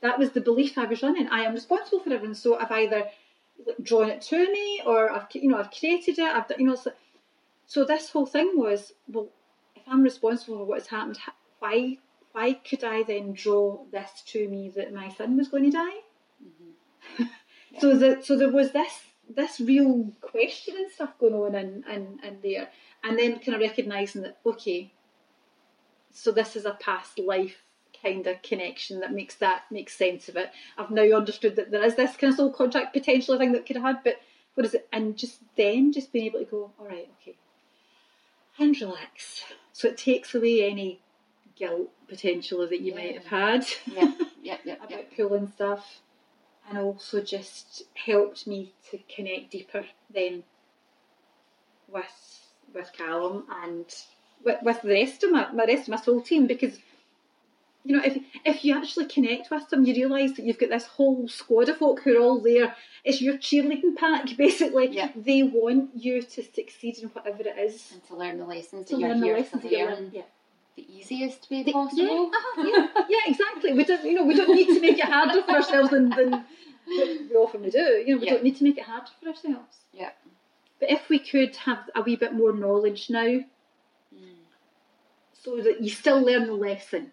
[0.00, 1.28] That was the belief I was running.
[1.28, 2.34] I am responsible for everything.
[2.34, 3.08] So I've either
[3.82, 6.34] drawn it to me, or I've you know I've created it.
[6.36, 6.92] I've you know so,
[7.66, 9.28] so this whole thing was well,
[9.74, 11.18] if I'm responsible for what has happened,
[11.58, 11.98] why
[12.32, 15.98] why could I then draw this to me that my son was going to die?
[16.44, 17.24] Mm-hmm.
[17.80, 22.18] So that so there was this this real question and stuff going on in, in,
[22.22, 22.68] in there.
[23.04, 24.92] And then kind of recognising that, okay,
[26.10, 27.62] so this is a past life
[28.02, 30.50] kind of connection that makes that makes sense of it.
[30.76, 33.76] I've now understood that there is this kind of soul contract potential thing that could
[33.76, 34.20] have had, but
[34.54, 34.88] what is it?
[34.92, 37.36] And just then just being able to go, all right, okay,
[38.58, 39.44] and relax.
[39.72, 41.00] So it takes away any
[41.56, 44.12] guilt potential that you might have had Yeah.
[44.42, 44.56] Yeah.
[44.64, 44.74] Yeah.
[44.84, 45.16] about yeah.
[45.16, 46.00] pulling stuff,
[46.68, 50.44] and also just helped me to connect deeper then
[51.88, 52.38] with
[52.74, 53.86] with Callum and
[54.44, 56.78] with, with the rest of my, my rest of my soul team because
[57.84, 60.84] you know if if you actually connect with them you realise that you've got this
[60.84, 62.74] whole squad of folk who are all there.
[63.04, 64.88] It's your cheerleading pack basically.
[64.88, 65.10] Yeah.
[65.16, 67.90] they want you to succeed in whatever it is.
[67.92, 70.22] And to learn the lessons to that you're learn the here lessons to learn yeah.
[70.76, 72.02] the easiest way the- possible.
[72.04, 73.72] Yeah, uh-huh, yeah, yeah, exactly.
[73.72, 76.44] We don't, you know, we don't need to make it harder for ourselves than, than
[77.30, 77.78] we often we do.
[78.06, 78.34] You know, we Yeah.
[78.34, 79.78] don't need to make it harder for ourselves.
[79.92, 80.10] Yeah.
[80.80, 83.40] But if we could have a wee bit more knowledge now,
[84.14, 84.36] Mm.
[85.34, 87.12] so that you still learn the lesson,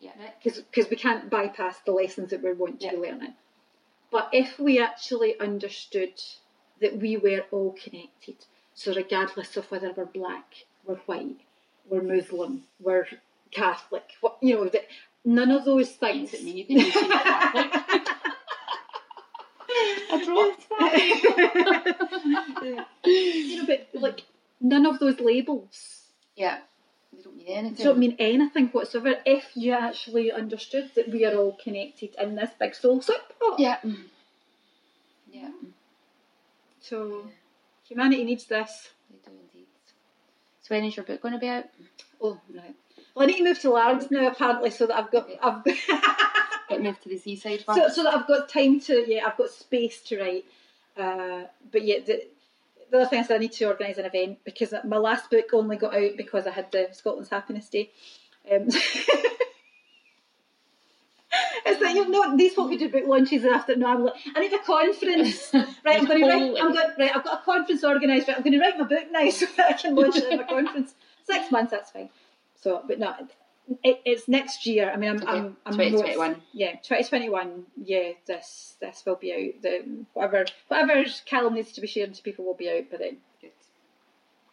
[0.00, 0.10] Yeah.
[0.42, 2.92] because we can't bypass the lessons that we want to Yeah.
[2.92, 3.34] be learning.
[4.10, 6.20] But if we actually understood
[6.80, 8.44] that we were all connected,
[8.74, 11.40] so regardless of whether we're black, we're white,
[11.88, 13.06] we're Muslim, we're
[13.52, 14.86] Catholic, what, you know, that
[15.24, 16.32] none of those things.
[16.32, 18.08] Look at me, you can it Catholic.
[20.28, 21.20] I
[22.66, 24.22] dropped you know, but like
[24.60, 26.04] none of those labels
[26.36, 26.58] Yeah.
[27.12, 27.84] They don't mean anything.
[27.84, 32.50] don't mean anything whatsoever if you actually understood that we are all connected in this
[32.58, 33.60] big soul soup pot.
[33.60, 33.78] Yeah.
[33.84, 34.04] Mm.
[35.30, 35.50] Yeah.
[36.80, 37.28] So
[37.88, 38.90] humanity needs this.
[39.10, 39.66] They do indeed.
[40.62, 41.64] So when is your book going to be out?
[42.20, 42.74] Oh right.
[43.14, 45.62] Well, I need to move to Largs now apparently, so that I've got I've
[46.68, 49.50] Get moved to the seaside so, so that I've got time to yeah I've got
[49.50, 50.44] space to write.
[50.96, 52.22] Uh, but yeah, the,
[52.90, 55.46] the other thing is that I need to organise an event because my last book
[55.52, 57.90] only got out because I had the Scotland's Happiness Day.
[58.50, 58.68] Um,
[61.66, 64.40] it's like you know these folk who do book launches after no I'm like I
[64.40, 65.50] need a conference
[65.84, 68.42] right I'm going to write I'm going right I've got a conference organised right I'm
[68.42, 70.94] going to write my book now so that I can launch it in my conference
[71.26, 72.10] six months that's fine
[72.60, 73.14] so but no
[73.82, 76.32] it, it's next year I mean I'm Okay, I'm, I'm 2021.
[76.32, 81.80] not- yeah 2021 yeah this this will be out the whatever whatever Callum needs to
[81.80, 83.50] be sharing to people will be out by then Good.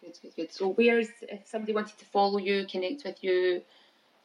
[0.01, 0.51] Good, good, good.
[0.53, 3.61] So where's if somebody wanted to follow you, connect with you,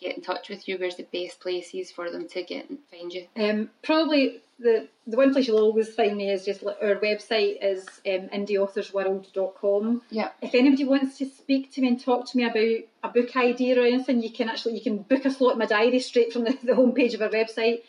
[0.01, 3.13] get in touch with you, where's the best places for them to get and find
[3.13, 3.27] you?
[3.37, 7.87] Um, probably the the one place you'll always find me is just our website is
[8.07, 10.03] um, indieauthorsworld.com.
[10.11, 10.31] Yeah.
[10.43, 13.81] If anybody wants to speak to me and talk to me about a book idea
[13.81, 16.45] or anything, you can actually you can book a slot in my diary straight from
[16.45, 17.83] the, the homepage of our website.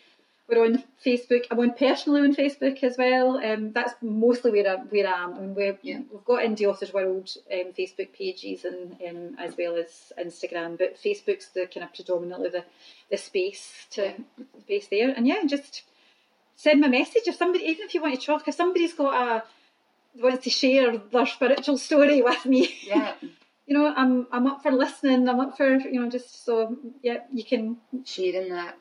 [0.49, 1.45] we're on Facebook.
[1.51, 3.37] I'm on personally on Facebook as well.
[3.37, 5.33] Um, that's mostly where I where I am.
[5.35, 5.99] I mean, we're, Yeah.
[6.11, 11.01] we've got Indie Authors World um, Facebook pages and um, as well as Instagram, but
[11.01, 12.65] Facebook's the kind of predominantly the
[13.09, 14.01] the space to
[14.37, 14.43] Yeah.
[14.61, 15.09] space there.
[15.15, 15.83] And yeah, just
[16.57, 19.13] send me a message if somebody, even if you want to talk, if somebody's got
[19.13, 19.43] a
[20.21, 22.75] wants to share their spiritual story with me.
[22.83, 23.13] Yeah.
[23.65, 25.29] You know, I'm I'm up for listening.
[25.29, 28.77] I'm up for you know just so yeah, you can Sharing that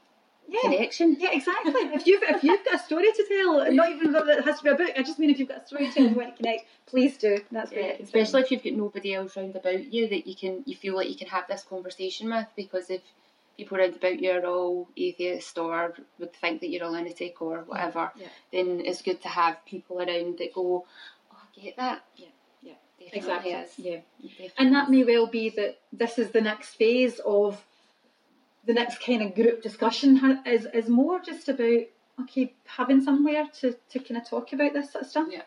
[0.48, 0.60] yeah.
[0.62, 1.16] connection.
[1.18, 1.72] Yeah, exactly.
[1.74, 4.64] if you've if you've got a story to tell, not even that it has to
[4.64, 4.90] be a book.
[4.96, 6.66] I just mean if you've got a story to tell and you want to connect,
[6.86, 7.40] please do.
[7.50, 10.62] That's Yeah, you especially if you've got nobody else round about you that you can
[10.66, 13.02] you feel like you can have this conversation with because if
[13.56, 17.60] people around about you are all atheist or would think that you're a lunatic or
[17.64, 18.28] whatever, Yeah.
[18.52, 20.84] then it's good to have people around that go,
[21.32, 22.04] Oh, I get that.
[22.16, 22.26] Yeah,
[22.62, 23.52] yeah, Definitely exactly.
[23.52, 23.78] is.
[23.78, 24.90] Yeah, Definitely and that is.
[24.90, 27.64] may well be that this is the next phase of
[28.66, 31.82] the next kind of group discussion is is more just about
[32.20, 35.28] okay having somewhere to to kind of talk about this sort of stuff.
[35.30, 35.42] Yeah.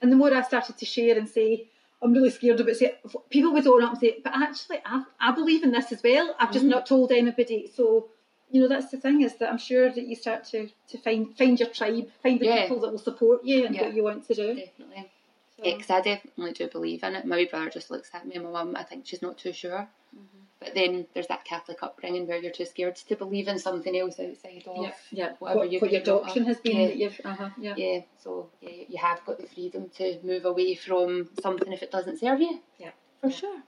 [0.00, 1.68] And the more I started to share and say,
[2.02, 3.00] I'm really scared about it,
[3.30, 6.34] people would own up and say, but actually, I, I believe in this as well.
[6.38, 6.70] I've just Mhm.
[6.70, 7.70] not told anybody.
[7.74, 8.10] So,
[8.50, 11.36] you know, that's the thing is that I'm sure that you start to, to find
[11.36, 12.62] find your tribe, find the Yeah.
[12.62, 13.84] people that will support you and Yeah.
[13.84, 14.54] what you want to do.
[14.54, 15.10] Definitely.
[15.56, 17.24] So, Yeah, I definitely do believe in it.
[17.24, 19.52] My wee brother just looks at me and my mum, I think she's not too
[19.52, 19.88] sure.
[20.14, 20.38] Mm-hmm.
[20.60, 24.18] But then there's that Catholic upbringing where you're too scared to believe in something else
[24.18, 25.32] outside of yeah, yeah.
[25.38, 26.86] whatever What, you've what your doctrine has been Yeah.
[26.86, 27.74] that you've, uh-huh, yeah.
[27.76, 31.90] Yeah, so yeah, you have got the freedom to move away from something if it
[31.90, 32.60] doesn't serve you.
[32.78, 32.90] Yeah.
[33.20, 33.60] For sure.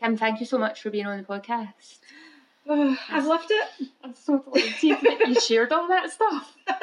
[0.00, 1.98] Kim, thank you so much for being on the podcast.
[2.66, 3.88] Oh, I've loved it.
[4.02, 6.56] I'm so delighted that you shared all that stuff.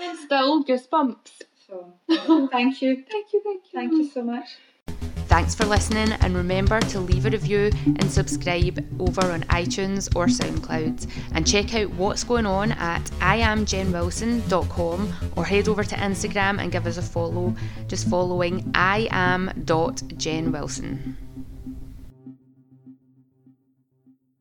[0.00, 1.42] And still goosebumps.
[1.68, 1.92] So,
[2.50, 3.04] thank you.
[3.10, 3.70] Thank you, thank you.
[3.72, 4.56] Thank you so much.
[5.28, 10.24] Thanks for listening, and remember to leave a review and subscribe over on iTunes or
[10.26, 11.06] SoundCloud.
[11.32, 16.86] And check out what's going on at iamjenwilson.com or head over to Instagram and give
[16.86, 17.54] us a follow,
[17.88, 19.06] just following I